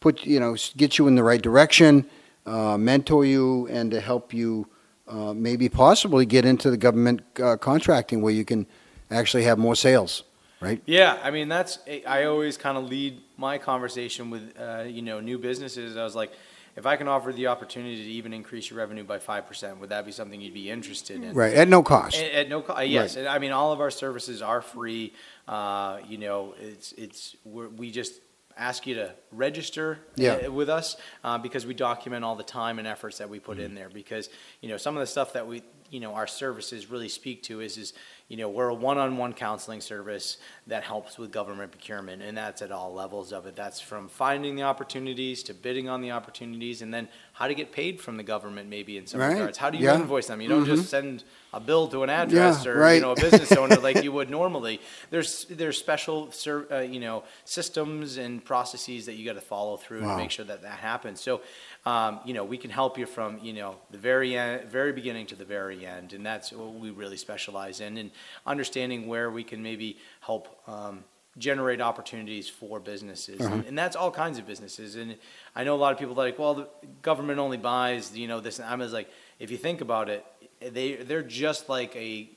put 0.00 0.24
you 0.24 0.40
know 0.40 0.56
get 0.76 0.98
you 0.98 1.06
in 1.08 1.14
the 1.14 1.22
right 1.22 1.42
direction, 1.42 2.06
uh, 2.46 2.76
mentor 2.78 3.24
you, 3.24 3.66
and 3.68 3.90
to 3.90 4.00
help 4.00 4.32
you 4.32 4.66
uh, 5.06 5.34
maybe 5.34 5.68
possibly 5.68 6.24
get 6.24 6.44
into 6.44 6.70
the 6.70 6.76
government 6.76 7.20
uh, 7.42 7.56
contracting 7.56 8.22
where 8.22 8.32
you 8.32 8.44
can 8.44 8.66
actually 9.10 9.44
have 9.44 9.58
more 9.58 9.76
sales. 9.76 10.24
Right? 10.64 10.82
Yeah, 10.86 11.18
I 11.22 11.30
mean 11.30 11.48
that's 11.48 11.78
I 12.06 12.24
always 12.24 12.56
kind 12.56 12.76
of 12.78 12.84
lead 12.84 13.20
my 13.36 13.58
conversation 13.58 14.30
with 14.30 14.54
uh, 14.58 14.82
you 14.86 15.02
know 15.02 15.20
new 15.20 15.38
businesses. 15.38 15.96
I 15.96 16.04
was 16.04 16.16
like, 16.16 16.32
if 16.76 16.86
I 16.86 16.96
can 16.96 17.06
offer 17.06 17.32
the 17.32 17.46
opportunity 17.48 17.96
to 18.02 18.10
even 18.10 18.32
increase 18.32 18.70
your 18.70 18.78
revenue 18.78 19.04
by 19.04 19.18
five 19.18 19.46
percent, 19.46 19.78
would 19.80 19.90
that 19.90 20.04
be 20.06 20.12
something 20.12 20.40
you'd 20.40 20.54
be 20.54 20.70
interested 20.70 21.22
in? 21.22 21.34
Right, 21.34 21.54
at 21.54 21.68
no 21.68 21.82
cost. 21.82 22.16
At, 22.16 22.32
at 22.32 22.48
no 22.48 22.62
cost, 22.62 22.86
yes. 22.88 23.16
And 23.16 23.28
I 23.28 23.38
mean, 23.38 23.52
all 23.52 23.72
of 23.72 23.80
our 23.80 23.90
services 23.90 24.40
are 24.42 24.62
free. 24.62 25.12
Uh, 25.46 25.98
you 26.08 26.18
know, 26.18 26.54
it's 26.60 26.92
it's 26.92 27.36
we're, 27.44 27.68
we 27.68 27.90
just 27.90 28.14
ask 28.56 28.86
you 28.86 28.94
to 28.94 29.12
register 29.32 29.98
Yeah. 30.14 30.34
uh, 30.46 30.50
with 30.52 30.68
us 30.68 30.96
uh, 31.24 31.38
because 31.38 31.66
we 31.66 31.74
document 31.74 32.24
all 32.24 32.36
the 32.36 32.44
time 32.44 32.78
and 32.78 32.86
efforts 32.86 33.18
that 33.18 33.28
we 33.28 33.40
put 33.40 33.56
Mm-hmm. 33.56 33.66
in 33.66 33.74
there. 33.74 33.88
Because 33.88 34.30
you 34.60 34.68
know, 34.68 34.76
some 34.76 34.96
of 34.96 35.00
the 35.00 35.06
stuff 35.08 35.32
that 35.32 35.46
we 35.46 35.62
you 35.94 36.00
know 36.00 36.12
our 36.14 36.26
services 36.26 36.90
really 36.90 37.08
speak 37.08 37.44
to 37.44 37.60
is 37.60 37.78
is 37.78 37.92
you 38.26 38.36
know 38.36 38.48
we're 38.48 38.68
a 38.68 38.74
one-on-one 38.74 39.32
counseling 39.32 39.80
service 39.80 40.38
that 40.66 40.82
helps 40.82 41.18
with 41.18 41.30
government 41.30 41.70
procurement, 41.70 42.20
and 42.20 42.36
that's 42.36 42.62
at 42.62 42.72
all 42.72 42.92
levels 42.92 43.32
of 43.32 43.46
it. 43.46 43.54
That's 43.54 43.80
from 43.80 44.08
finding 44.08 44.56
the 44.56 44.64
opportunities 44.64 45.44
to 45.44 45.54
bidding 45.54 45.88
on 45.88 46.00
the 46.00 46.10
opportunities, 46.10 46.82
and 46.82 46.92
then 46.92 47.08
how 47.34 47.48
to 47.48 47.54
get 47.54 47.72
paid 47.72 48.00
from 48.00 48.16
the 48.16 48.22
government, 48.22 48.68
maybe 48.68 48.96
in 48.96 49.06
some 49.08 49.20
Right. 49.20 49.32
regards. 49.32 49.58
How 49.58 49.68
do 49.68 49.76
you 49.76 49.84
Yeah. 49.86 49.96
invoice 49.96 50.28
them? 50.28 50.40
You 50.40 50.48
don't 50.48 50.62
Mhm. 50.64 50.76
just 50.76 50.88
send 50.88 51.24
a 51.52 51.58
bill 51.58 51.88
to 51.88 52.04
an 52.04 52.10
address 52.10 52.64
Yeah, 52.64 52.70
or 52.70 52.78
right. 52.78 52.94
you 52.94 53.00
know 53.00 53.10
a 53.10 53.16
business 53.16 53.50
owner 53.62 53.76
like 53.76 54.02
you 54.04 54.12
would 54.12 54.30
normally. 54.30 54.80
There's 55.10 55.44
there's 55.46 55.76
special 55.76 56.32
uh, 56.70 56.78
you 56.78 57.00
know 57.00 57.24
systems 57.44 58.16
and 58.18 58.44
processes 58.44 59.06
that 59.06 59.14
you 59.14 59.24
got 59.24 59.34
to 59.34 59.40
follow 59.40 59.76
through 59.76 60.02
Wow. 60.02 60.12
to 60.12 60.16
make 60.16 60.30
sure 60.30 60.44
that 60.44 60.62
that 60.62 60.78
happens. 60.78 61.20
So 61.20 61.40
um, 61.86 62.20
you 62.24 62.34
know 62.34 62.44
we 62.44 62.56
can 62.56 62.70
help 62.70 62.96
you 62.98 63.06
from 63.06 63.38
you 63.42 63.52
know 63.52 63.76
the 63.90 63.98
very 63.98 64.36
end, 64.36 64.70
very 64.70 64.92
beginning 64.92 65.26
to 65.26 65.34
the 65.34 65.44
very 65.44 65.84
end, 65.84 66.12
and 66.12 66.24
that's 66.24 66.52
what 66.52 66.74
we 66.74 66.90
really 66.90 67.16
specialize 67.16 67.80
in 67.80 67.98
and 67.98 68.10
understanding 68.46 69.06
where 69.08 69.28
we 69.30 69.42
can 69.42 69.60
maybe 69.62 69.98
help. 70.20 70.48
Um, 70.68 71.04
generate 71.36 71.80
opportunities 71.80 72.48
for 72.48 72.78
businesses. 72.78 73.40
Uh-huh. 73.40 73.54
and, 73.54 73.64
and 73.66 73.78
that's 73.78 73.96
all 73.96 74.10
kinds 74.10 74.38
of 74.38 74.46
businesses. 74.46 74.96
And 74.96 75.16
i 75.56 75.64
know 75.64 75.74
a 75.74 75.82
lot 75.84 75.92
of 75.92 75.98
people 75.98 76.14
like 76.14 76.38
well 76.38 76.54
the 76.54 76.68
government 77.02 77.38
only 77.38 77.56
buys 77.56 78.16
you 78.16 78.28
know 78.28 78.40
this 78.40 78.58
and 78.58 78.68
i'm 78.68 78.80
like 78.92 79.10
if 79.38 79.50
you 79.50 79.56
think 79.56 79.80
about 79.80 80.08
it 80.08 80.24
they 80.60 80.94
they're 80.94 81.22
just 81.22 81.68
like 81.68 81.94
a 81.96 82.28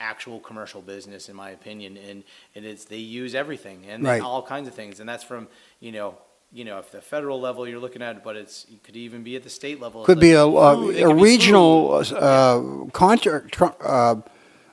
actual 0.00 0.38
commercial 0.40 0.80
business 0.80 1.28
in 1.28 1.36
my 1.36 1.50
opinion. 1.50 1.96
And 1.96 2.24
and 2.54 2.64
it's 2.64 2.84
they 2.84 2.98
use 2.98 3.34
everything 3.34 3.84
and 3.88 4.04
Right. 4.04 4.22
all 4.22 4.42
kinds 4.42 4.68
of 4.68 4.74
things. 4.74 5.00
And 5.00 5.08
that's 5.08 5.24
from 5.24 5.48
you 5.80 5.92
know 5.92 6.16
you 6.52 6.64
know 6.64 6.78
if 6.78 6.90
the 6.90 7.00
federal 7.00 7.40
level 7.40 7.68
you're 7.68 7.80
looking 7.80 8.00
at 8.00 8.24
but 8.24 8.34
it's 8.36 8.64
it 8.72 8.82
could 8.82 8.96
even 8.96 9.22
be 9.22 9.36
at 9.36 9.42
the 9.42 9.50
state 9.50 9.80
level. 9.80 10.04
Could 10.04 10.18
Like 10.18 10.22
be 10.22 10.32
a, 10.32 10.44
a, 10.44 11.10
a 11.10 11.14
regional 11.14 11.92
uh, 11.94 12.90
contract, 12.92 13.60
uh, 13.60 14.16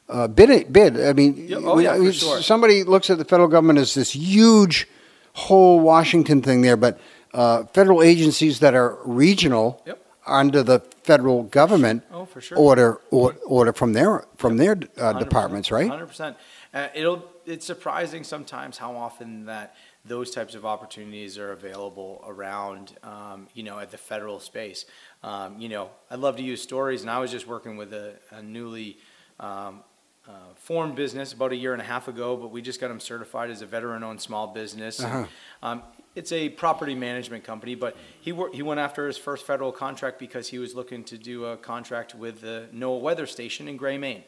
uh, 0.09 0.27
bid. 0.27 0.71
Bid. 0.71 0.99
I 0.99 1.13
mean, 1.13 1.35
Yeah, 1.47 1.57
oh, 1.63 1.79
yeah, 1.79 2.11
sure. 2.11 2.41
somebody 2.41 2.83
looks 2.83 3.09
at 3.09 3.17
the 3.17 3.25
federal 3.25 3.47
government 3.47 3.79
as 3.79 3.93
this 3.93 4.11
huge 4.11 4.87
whole 5.33 5.79
Washington 5.79 6.41
thing 6.41 6.61
there, 6.61 6.77
but 6.77 6.99
uh, 7.33 7.65
federal 7.73 8.01
agencies 8.01 8.59
that 8.59 8.73
are 8.73 8.97
regional 9.03 9.81
Yep. 9.85 9.99
under 10.25 10.63
the 10.63 10.79
federal 11.03 11.43
government 11.43 12.03
oh 12.11 12.27
sure 12.39 12.57
order 12.57 12.99
or, 13.11 13.35
order 13.45 13.73
from 13.73 13.93
their 13.93 14.25
from 14.37 14.57
their 14.57 14.71
uh, 14.71 15.13
100%, 15.13 15.19
departments, 15.19 15.71
right? 15.71 15.87
Hundred 15.89 16.07
percent. 16.07 16.37
Uh, 16.73 16.87
it'll. 16.95 17.25
It's 17.45 17.65
surprising 17.65 18.23
sometimes 18.23 18.77
how 18.77 18.95
often 18.95 19.45
that 19.45 19.75
those 20.03 20.31
types 20.31 20.55
of 20.55 20.65
opportunities 20.65 21.37
are 21.37 21.51
available 21.51 22.23
around, 22.27 22.93
um, 23.03 23.47
you 23.53 23.63
know, 23.63 23.77
at 23.79 23.91
the 23.91 23.97
federal 23.97 24.39
space. 24.39 24.85
Um, 25.23 25.59
you 25.59 25.69
know, 25.69 25.89
I 26.09 26.15
love 26.15 26.37
to 26.37 26.43
use 26.43 26.61
stories, 26.61 27.01
and 27.01 27.09
I 27.09 27.19
was 27.19 27.31
just 27.31 27.45
working 27.47 27.77
with 27.77 27.93
a, 27.93 28.13
a 28.31 28.41
newly 28.41 28.97
um, 29.39 29.83
uh, 30.27 30.31
formed 30.55 30.95
business 30.95 31.33
about 31.33 31.51
a 31.51 31.55
year 31.55 31.73
and 31.73 31.81
a 31.81 31.85
half 31.85 32.07
ago, 32.07 32.35
but 32.35 32.51
we 32.51 32.61
just 32.61 32.81
got 32.81 32.89
him 32.89 32.99
certified 32.99 33.49
as 33.49 33.61
a 33.61 33.65
veteran-owned 33.65 34.19
small 34.19 34.47
business. 34.47 34.99
Uh-huh. 34.99 35.25
um, 35.61 35.83
it's 36.15 36.31
a 36.31 36.49
property 36.49 36.95
management 36.95 37.43
company, 37.43 37.75
but 37.75 37.95
he 38.21 38.31
wor- 38.31 38.51
he 38.53 38.61
went 38.61 38.79
after 38.79 39.05
his 39.05 39.17
first 39.17 39.45
federal 39.45 39.71
contract 39.71 40.17
because 40.17 40.47
he 40.47 40.57
was 40.57 40.73
looking 40.73 41.03
to 41.03 41.17
do 41.17 41.45
a 41.45 41.57
contract 41.57 42.15
with 42.15 42.41
the 42.41 42.67
NOAA 42.73 43.01
weather 43.01 43.25
station 43.25 43.67
in 43.67 43.77
Gray, 43.77 43.97
Maine. 43.97 44.23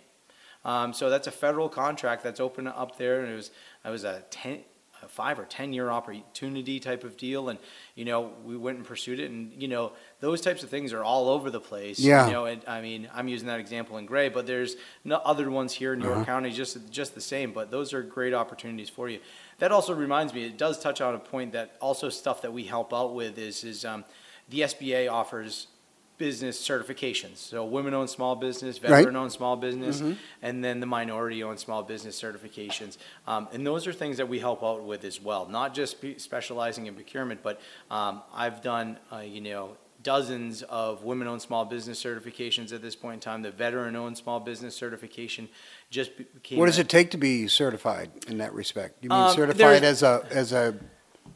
Um, 0.66 0.94
so 0.94 1.10
that's 1.10 1.28
a 1.28 1.32
federal 1.32 1.70
contract 1.70 2.24
that's 2.24 2.40
open 2.40 2.68
up 2.68 2.98
there, 2.98 3.22
and 3.22 3.32
it 3.32 3.36
was 3.36 3.52
it 3.86 3.90
was 3.90 4.04
a 4.04 4.24
ten, 4.30 4.60
a 5.04 5.08
five 5.08 5.40
or 5.40 5.46
ten 5.46 5.74
year 5.74 5.90
opportunity 5.90 6.80
type 6.80 7.04
of 7.04 7.18
deal, 7.18 7.50
and 7.50 7.60
you 7.96 8.06
know 8.06 8.32
we 8.44 8.58
went 8.58 8.78
and 8.78 8.86
pursued 8.86 9.20
it, 9.20 9.30
and 9.30 9.52
you 9.62 9.68
know 9.68 9.94
those 10.20 10.42
types 10.42 10.64
of 10.64 10.70
things 10.70 10.94
are 10.94 11.04
all 11.04 11.30
over 11.30 11.50
the 11.50 11.60
place. 11.60 12.00
Yeah. 12.00 12.28
You 12.28 12.34
know, 12.34 12.46
and, 12.46 12.62
I 12.68 12.82
mean 12.82 13.10
I'm 13.14 13.28
using 13.28 13.48
that 13.48 13.60
example 13.60 13.98
in 13.98 14.06
Gray, 14.06 14.30
but 14.30 14.48
there's 14.48 14.76
no 15.04 15.18
other 15.18 15.50
ones 15.50 15.74
here 15.74 15.94
in 15.94 16.00
new 16.00 16.08
York 16.08 16.26
County 16.26 16.52
just 16.52 16.78
just 16.92 17.16
the 17.16 17.22
same. 17.22 17.52
But 17.52 17.72
those 17.72 17.94
are 17.94 18.02
great 18.02 18.34
opportunities 18.34 18.90
for 18.90 19.10
you. 19.10 19.20
That 19.60 19.72
also 19.72 19.94
reminds 19.94 20.34
me, 20.34 20.46
it 20.46 20.58
does 20.58 20.80
touch 20.80 21.02
on 21.02 21.16
a 21.16 21.20
point 21.20 21.54
that 21.54 21.76
also 21.82 22.10
stuff 22.10 22.42
that 22.44 22.54
we 22.54 22.64
help 22.64 22.94
out 22.94 23.14
with 23.14 23.38
is 23.38 23.64
is 23.64 23.86
um, 23.86 24.06
the 24.50 24.62
SBA 24.62 25.12
offers 25.12 25.68
business 26.18 26.60
certifications. 26.62 27.38
So 27.38 27.64
women-owned 27.66 28.10
small 28.10 28.36
business, 28.36 28.82
Right. 28.82 28.90
veteran-owned 28.90 29.32
small 29.32 29.56
business, 29.56 30.02
and 30.42 30.64
then 30.64 30.80
the 30.80 30.86
minority-owned 30.86 31.60
small 31.60 31.84
business 31.84 32.20
certifications. 32.22 32.98
Um, 33.28 33.48
and 33.54 33.66
those 33.66 33.86
are 33.88 33.94
things 33.94 34.18
that 34.18 34.28
we 34.28 34.40
help 34.40 34.64
out 34.64 34.84
with 34.84 35.04
as 35.04 35.22
well. 35.22 35.46
Not 35.48 35.74
just 35.74 35.98
specializing 36.18 36.88
in 36.88 36.96
procurement, 36.96 37.44
but 37.44 37.60
um, 37.92 38.22
I've 38.34 38.62
done, 38.62 38.98
uh, 39.12 39.18
you 39.20 39.42
know, 39.42 39.78
dozens 40.04 40.64
of 40.64 41.04
women-owned 41.04 41.42
small 41.42 41.66
business 41.66 42.02
certifications 42.02 42.72
at 42.72 42.82
this 42.82 42.96
point 42.96 43.16
in 43.16 43.20
time. 43.20 43.42
The 43.42 43.52
veteran-owned 43.52 44.18
small 44.18 44.40
business 44.40 44.76
certification 44.76 45.50
just 45.90 46.16
became. 46.18 46.58
What 46.60 46.68
does 46.68 46.78
a- 46.78 46.82
it 46.82 46.90
take 46.90 47.12
to 47.12 47.18
be 47.18 47.48
certified 47.48 48.12
in 48.28 48.38
that 48.38 48.54
respect? 48.54 49.04
You 49.04 49.10
mean 49.10 49.20
Um, 49.20 49.36
certified 49.36 49.84
as 49.84 50.04
a, 50.04 50.26
as 50.32 50.54
a, 50.54 50.76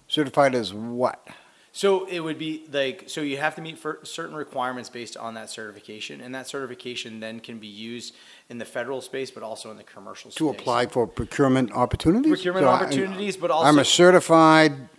certified 0.07 0.55
as 0.55 0.73
what? 0.73 1.27
So 1.73 2.05
it 2.05 2.19
would 2.19 2.37
be 2.37 2.65
like, 2.71 3.05
so 3.07 3.21
you 3.21 3.37
have 3.37 3.55
to 3.55 3.61
meet 3.61 3.77
certain 4.03 4.35
requirements 4.35 4.89
based 4.89 5.15
on 5.15 5.35
that 5.35 5.49
certification, 5.49 6.19
and 6.19 6.35
that 6.35 6.47
certification 6.47 7.21
then 7.21 7.39
can 7.39 7.59
be 7.59 7.67
used 7.67 8.13
in 8.49 8.57
the 8.57 8.65
federal 8.65 8.99
space, 9.01 9.31
but 9.31 9.41
also 9.41 9.71
in 9.71 9.77
the 9.77 9.83
commercial 9.83 10.31
space. 10.31 10.37
To 10.39 10.49
apply 10.49 10.87
for 10.87 11.07
procurement 11.07 11.71
opportunities? 11.71 12.29
Procurement 12.29 12.65
So 12.65 12.69
I- 12.69 12.73
opportunities, 12.75 13.37
but 13.37 13.51
also 13.51 13.69
I'm 13.69 13.79
a 13.79 13.85
certified, 13.85 14.89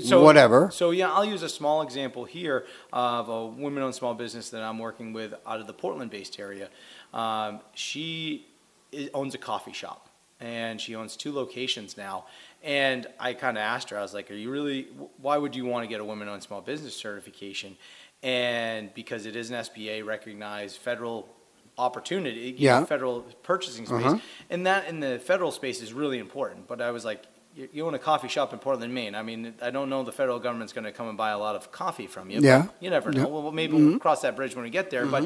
So- 0.00 0.22
whatever. 0.24 0.70
So 0.72 0.90
yeah, 0.90 1.12
I'll 1.12 1.24
use 1.24 1.44
a 1.44 1.48
small 1.48 1.82
example 1.82 2.24
here 2.24 2.66
of 2.92 3.28
a 3.28 3.46
women-owned 3.46 3.94
small 3.94 4.14
business 4.14 4.50
that 4.50 4.62
I'm 4.62 4.80
working 4.80 5.12
with 5.12 5.34
out 5.46 5.60
of 5.60 5.68
the 5.68 5.72
Portland-based 5.72 6.40
area. 6.40 6.68
Um, 7.14 7.60
she 7.74 8.46
i- 8.92 9.08
owns 9.14 9.34
a 9.36 9.38
coffee 9.38 9.72
shop, 9.72 10.08
and 10.42 10.78
she 10.80 10.94
owns 10.94 11.16
two 11.16 11.32
locations 11.32 11.96
now. 11.96 12.26
And 12.62 13.06
I 13.18 13.32
kind 13.32 13.56
of 13.56 13.62
asked 13.62 13.88
her, 13.90 13.98
I 13.98 14.02
was 14.02 14.12
like, 14.14 14.30
"Are 14.30 14.34
you 14.34 14.50
really? 14.50 14.88
Why 15.20 15.38
would 15.38 15.54
you 15.56 15.64
want 15.64 15.84
to 15.84 15.88
get 15.88 16.00
a 16.00 16.04
women-owned 16.04 16.42
small 16.42 16.60
business 16.60 16.94
certification?" 16.94 17.76
And 18.22 18.92
because 18.94 19.26
it 19.26 19.34
is 19.36 19.50
an 19.50 19.56
SBA 19.56 20.04
recognized 20.04 20.76
federal 20.78 21.28
opportunity, 21.78 22.54
you 22.58 22.68
know, 22.68 22.84
federal 22.84 23.22
purchasing 23.42 23.86
space, 23.86 24.04
Uh-huh. 24.04 24.18
and 24.50 24.66
that 24.66 24.88
in 24.88 25.00
the 25.00 25.18
federal 25.18 25.50
space 25.50 25.80
is 25.82 25.92
really 25.92 26.18
important. 26.18 26.68
But 26.68 26.80
I 26.80 26.90
was 26.90 27.04
like, 27.04 27.22
you, 27.56 27.68
you 27.72 27.86
own 27.86 27.94
a 27.94 27.98
coffee 27.98 28.28
shop 28.28 28.52
in 28.52 28.58
Portland, 28.58 28.94
Maine. 28.94 29.14
I 29.14 29.22
mean, 29.22 29.54
I 29.60 29.70
don't 29.70 29.88
know 29.90 30.02
the 30.04 30.12
federal 30.12 30.38
government's 30.38 30.72
going 30.72 30.84
to 30.84 30.92
come 30.92 31.08
and 31.08 31.18
buy 31.18 31.30
a 31.30 31.38
lot 31.38 31.56
of 31.56 31.72
coffee 31.72 32.06
from 32.06 32.30
you. 32.30 32.40
Yeah. 32.40 32.66
You 32.80 32.90
never 32.90 33.10
know. 33.10 33.20
Yeah. 33.20 33.24
Mm-hmm. 33.26 33.42
Well, 33.44 33.52
maybe 33.52 33.74
we'll 33.74 33.98
cross 33.98 34.22
that 34.22 34.36
bridge 34.36 34.54
when 34.54 34.64
we 34.64 34.70
get 34.70 34.90
there. 34.90 35.06
But 35.06 35.24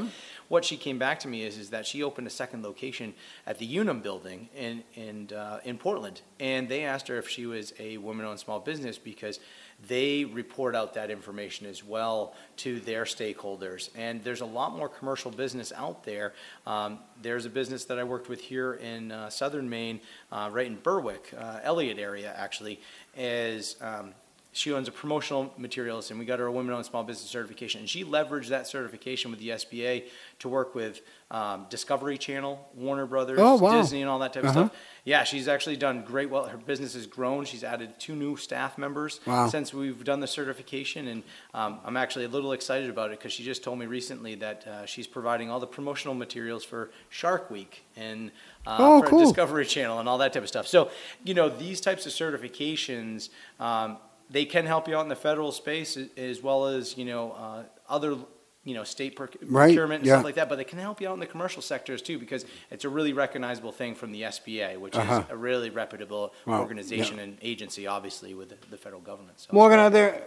what 0.49 0.65
she 0.65 0.77
came 0.77 0.99
back 0.99 1.21
to 1.21 1.29
me 1.29 1.43
is, 1.43 1.59
is 1.59 1.71
that 1.71 1.87
she 1.87 2.03
opened 2.03 2.27
a 2.27 2.31
second 2.31 2.63
location 2.63 3.15
at 3.47 3.59
the 3.59 3.67
Unum 3.67 4.01
building 4.01 4.49
in, 4.57 4.83
in, 4.95 5.31
uh, 5.37 5.61
in 5.65 5.79
Portland. 5.79 6.21
And 6.39 6.69
they 6.69 6.85
asked 6.85 7.09
her 7.09 7.19
if 7.19 7.29
she 7.29 7.47
was 7.47 7.73
a 7.79 7.97
woman-owned 7.99 8.39
small 8.39 8.61
business 8.61 8.99
because 8.99 9.41
they 9.89 10.25
report 10.25 10.75
out 10.75 10.95
that 10.95 11.11
information 11.11 11.67
as 11.67 11.85
well 11.85 12.35
to 12.59 12.81
their 12.81 13.05
stakeholders. 13.05 13.91
And 13.95 14.23
there's 14.25 14.41
a 14.41 14.47
lot 14.47 14.75
more 14.75 14.89
commercial 14.89 15.31
business 15.31 15.73
out 15.77 16.05
there. 16.05 16.33
Um, 16.67 17.01
there's 17.21 17.45
a 17.45 17.51
business 17.51 17.85
that 17.87 17.99
I 17.99 18.05
worked 18.05 18.29
with 18.29 18.41
here 18.41 18.75
in 18.75 19.13
uh, 19.13 19.29
southern 19.29 19.69
Maine, 19.69 20.01
uh, 20.33 20.49
right 20.53 20.67
in 20.67 20.77
Berwick, 20.77 21.35
uh, 21.37 21.61
Eliot 21.63 21.99
area 21.99 22.33
actually, 22.37 22.81
is 23.17 23.77
um, 23.81 24.15
she 24.57 24.73
owns 24.73 24.89
a 24.89 24.93
promotional 24.93 25.53
materials 25.59 26.11
and 26.11 26.19
we 26.19 26.25
got 26.25 26.39
her 26.39 26.47
a 26.47 26.53
women-owned 26.53 26.87
small 26.87 27.05
business 27.05 27.29
certification. 27.31 27.81
And 27.81 27.89
she 27.91 28.05
leveraged 28.05 28.49
that 28.49 28.67
certification 28.67 29.31
with 29.31 29.39
the 29.41 29.51
SBA 29.51 30.05
to 30.39 30.49
work 30.49 30.75
with 30.75 31.03
um, 31.31 31.67
Discovery 31.71 32.17
Channel, 32.19 32.67
Warner 32.75 33.05
Brothers, 33.07 33.39
Oh, 33.41 33.57
wow. 33.57 33.81
Disney, 33.81 34.01
and 34.01 34.09
all 34.09 34.19
that 34.21 34.33
type 34.33 34.45
Uh-huh. 34.45 34.61
of 34.61 34.67
stuff. 34.71 34.81
Yeah, 35.05 35.23
she's 35.25 35.47
actually 35.47 35.77
done 35.77 36.03
great. 36.05 36.31
Well, 36.31 36.47
her 36.47 36.57
business 36.57 36.95
has 36.95 37.07
grown. 37.07 37.45
She's 37.45 37.63
added 37.65 37.91
two 37.99 38.15
new 38.17 38.37
staff 38.37 38.77
members 38.79 39.21
Wow. 39.27 39.49
since 39.49 39.73
we've 39.75 40.03
done 40.05 40.21
the 40.21 40.27
certification, 40.27 41.07
and 41.09 41.23
um, 41.55 41.79
I'm 41.85 41.97
actually 41.97 42.25
a 42.25 42.29
little 42.29 42.53
excited 42.53 42.89
about 42.91 43.11
it 43.11 43.19
because 43.19 43.33
she 43.33 43.45
just 43.45 43.63
told 43.63 43.79
me 43.79 43.87
recently 43.87 44.35
that 44.37 44.67
uh, 44.67 44.87
she's 44.87 45.07
providing 45.07 45.51
all 45.51 45.61
the 45.61 45.67
promotional 45.67 46.15
materials 46.15 46.65
for 46.65 46.91
Shark 47.09 47.51
Week 47.51 47.85
and 47.97 48.31
uh, 48.67 48.77
Oh, 48.81 49.01
for 49.03 49.09
cool. 49.11 49.21
Discovery 49.21 49.65
Channel 49.67 49.99
and 50.01 50.09
all 50.09 50.19
that 50.19 50.33
type 50.33 50.43
of 50.43 50.49
stuff. 50.49 50.67
So, 50.67 50.91
you 51.25 51.35
know, 51.35 51.49
these 51.49 51.81
types 51.81 52.07
of 52.07 52.13
certifications. 52.13 53.29
Um, 53.61 53.99
they 54.31 54.45
can 54.45 54.67
help 54.67 54.89
you 54.89 54.97
out 54.97 55.03
in 55.03 55.09
the 55.09 55.17
federal 55.17 55.53
space 55.53 55.97
as 56.17 56.43
well 56.43 56.67
as 56.67 56.97
you 56.99 57.05
know 57.05 57.33
uh, 57.33 57.63
other 57.89 58.17
you 58.65 58.75
know 58.75 58.83
state 58.85 59.15
proc- 59.15 59.37
Right, 59.43 59.67
procurement 59.69 60.01
and 60.01 60.07
yeah. 60.09 60.15
stuff 60.15 60.25
like 60.25 60.35
that. 60.35 60.49
But 60.49 60.57
they 60.57 60.65
can 60.65 60.79
help 60.81 61.01
you 61.01 61.09
out 61.09 61.15
in 61.15 61.21
the 61.21 61.27
commercial 61.27 61.63
sectors 61.63 62.03
too 62.03 62.19
because 62.19 62.45
it's 62.71 62.85
a 62.85 62.89
really 62.89 63.13
recognizable 63.13 63.71
thing 63.73 63.95
from 63.95 64.11
the 64.13 64.23
SBA, 64.23 64.79
which 64.79 64.97
Uh-huh. 64.97 65.21
is 65.21 65.31
a 65.31 65.37
really 65.37 65.71
reputable 65.71 66.33
Wow, 66.47 66.61
organization 66.61 67.19
and 67.21 67.39
agency, 67.43 67.87
obviously 67.87 68.35
with 68.35 68.49
the, 68.51 68.57
the 68.71 68.77
federal 68.77 69.01
government. 69.03 69.39
So. 69.41 69.51
Morgan, 69.53 69.79
are 69.79 69.91
there, 69.91 70.23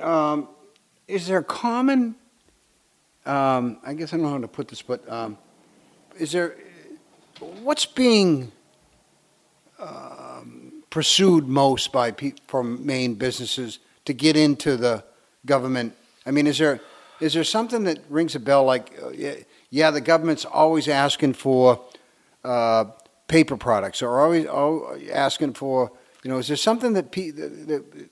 um, 0.00 0.48
is 1.08 1.26
there 1.26 1.42
common, 1.42 2.16
um, 3.24 3.78
I 3.84 3.94
guess 3.94 4.12
I 4.12 4.16
don't 4.16 4.26
know 4.26 4.32
how 4.32 4.38
to 4.40 4.48
put 4.48 4.68
this, 4.68 4.82
but, 4.82 5.00
um, 5.10 5.38
is 6.18 6.32
there, 6.32 6.56
what's 7.62 7.86
being, 7.86 8.52
um, 9.78 10.33
pursued 10.94 11.48
most 11.48 11.90
by 11.90 12.12
pe- 12.12 12.34
from 12.46 12.86
Maine 12.86 13.14
businesses 13.14 13.80
to 14.04 14.12
get 14.12 14.36
into 14.36 14.76
the 14.76 15.02
government? 15.44 15.92
I 16.24 16.30
mean, 16.30 16.46
is 16.46 16.56
there, 16.58 16.80
is 17.20 17.34
there 17.34 17.42
something 17.42 17.82
that 17.82 17.98
rings 18.08 18.36
a 18.36 18.38
bell 18.38 18.62
like, 18.62 18.96
uh, 19.02 19.10
yeah, 19.70 19.90
the 19.90 20.00
government's 20.00 20.44
always 20.44 20.86
asking 20.86 21.32
for, 21.32 21.80
uh, 22.44 22.84
paper 23.26 23.56
products 23.56 24.02
or 24.02 24.20
always, 24.20 24.46
al- 24.46 24.96
asking 25.10 25.54
for, 25.54 25.90
you 26.22 26.30
know, 26.30 26.38
is 26.38 26.46
there 26.46 26.56
something 26.56 26.92
that 26.92 27.10
pe- 27.10 27.30
that, 27.30 27.66
that 27.66 28.10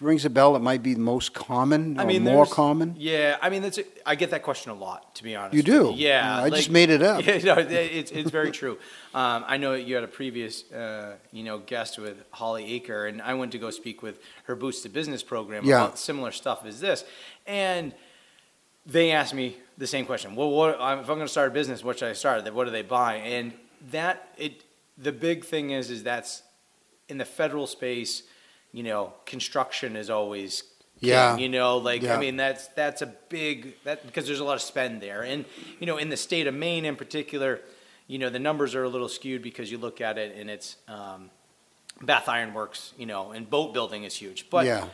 rings 0.00 0.24
a 0.24 0.30
bell 0.30 0.52
that 0.52 0.60
might 0.60 0.82
be 0.82 0.94
the 0.94 1.00
most 1.00 1.34
common 1.34 1.98
I 1.98 2.04
or 2.04 2.06
mean, 2.06 2.22
more 2.24 2.44
there's- 2.44 2.52
common? 2.52 2.94
Yeah, 2.98 3.36
I 3.42 3.50
mean, 3.50 3.62
that's 3.62 3.78
a, 3.78 3.84
I 4.06 4.14
get 4.14 4.30
that 4.30 4.42
question 4.42 4.70
a 4.70 4.74
lot, 4.74 5.14
to 5.16 5.22
be 5.24 5.34
honest. 5.36 5.54
You 5.54 5.58
with 5.58 5.66
do? 5.66 5.92
Yeah, 5.96 6.42
I 6.42 6.50
just 6.50 6.70
made 6.70 6.90
it 6.90 7.02
up. 7.02 7.22
Yeah, 7.26 7.38
no, 7.38 7.54
it- 7.58 7.70
it's 7.72 8.10
it's 8.10 8.30
very 8.30 8.50
true. 8.50 8.78
Um, 9.14 9.44
I 9.46 9.56
know 9.56 9.74
you 9.74 9.94
had 9.94 10.04
a 10.04 10.08
previous, 10.08 10.70
uh, 10.72 11.16
you 11.32 11.42
know, 11.44 11.58
guest 11.58 11.98
with 11.98 12.16
Holly 12.30 12.64
Aker, 12.80 13.08
and 13.08 13.20
I 13.22 13.34
went 13.34 13.52
to 13.52 13.58
go 13.58 13.70
speak 13.70 14.02
with 14.02 14.20
her 14.44 14.54
Boost 14.56 14.82
to 14.84 14.88
Business 14.88 15.22
program 15.22 15.64
Yeah. 15.64 15.84
about 15.84 15.98
similar 15.98 16.30
stuff 16.32 16.64
as 16.66 16.80
this, 16.80 17.04
and 17.46 17.92
they 18.86 19.10
asked 19.10 19.34
me 19.34 19.56
the 19.76 19.86
same 19.86 20.06
question. 20.06 20.34
Well, 20.36 20.50
what 20.50 20.80
I'm- 20.80 21.00
if 21.00 21.08
I'm 21.10 21.16
going 21.16 21.26
to 21.26 21.28
start 21.28 21.48
a 21.48 21.54
business? 21.54 21.82
What 21.84 21.98
should 21.98 22.08
I 22.08 22.14
start? 22.14 22.52
What 22.54 22.64
do 22.64 22.70
they 22.70 22.82
buy? 22.82 23.16
And 23.16 23.52
that 23.90 24.28
it, 24.36 24.64
the 24.96 25.12
big 25.12 25.44
thing 25.44 25.70
is, 25.70 25.90
is 25.90 26.02
that's 26.02 26.42
in 27.08 27.18
the 27.18 27.24
federal 27.24 27.66
space. 27.66 28.22
You 28.72 28.82
know, 28.82 29.14
construction 29.24 29.96
is 29.96 30.10
always 30.10 30.62
king, 31.00 31.10
Yeah. 31.10 31.36
You 31.36 31.48
know, 31.48 31.78
like 31.78 32.02
Yeah. 32.02 32.16
I 32.16 32.20
mean, 32.20 32.36
that's 32.36 32.68
that's 32.68 33.02
a 33.02 33.06
big 33.06 33.74
that 33.84 34.04
because 34.06 34.26
there's 34.26 34.40
a 34.40 34.44
lot 34.44 34.54
of 34.54 34.62
spend 34.62 35.00
there, 35.00 35.22
and 35.22 35.44
you 35.80 35.86
know, 35.86 35.96
in 35.96 36.08
the 36.10 36.16
state 36.16 36.46
of 36.46 36.54
Maine 36.54 36.84
in 36.84 36.96
particular, 36.96 37.60
you 38.06 38.18
know, 38.18 38.30
the 38.30 38.38
numbers 38.38 38.74
are 38.74 38.84
a 38.84 38.88
little 38.88 39.08
skewed 39.08 39.42
because 39.42 39.70
you 39.70 39.78
look 39.78 40.00
at 40.00 40.18
it 40.18 40.36
and 40.36 40.50
it's 40.50 40.76
um, 40.88 41.30
Bath 42.02 42.28
Iron 42.28 42.54
Works, 42.54 42.92
you 42.98 43.06
know, 43.06 43.32
and 43.32 43.48
boat 43.48 43.72
building 43.72 44.04
is 44.04 44.14
huge, 44.14 44.48
but 44.50 44.66
Yeah. 44.66 44.86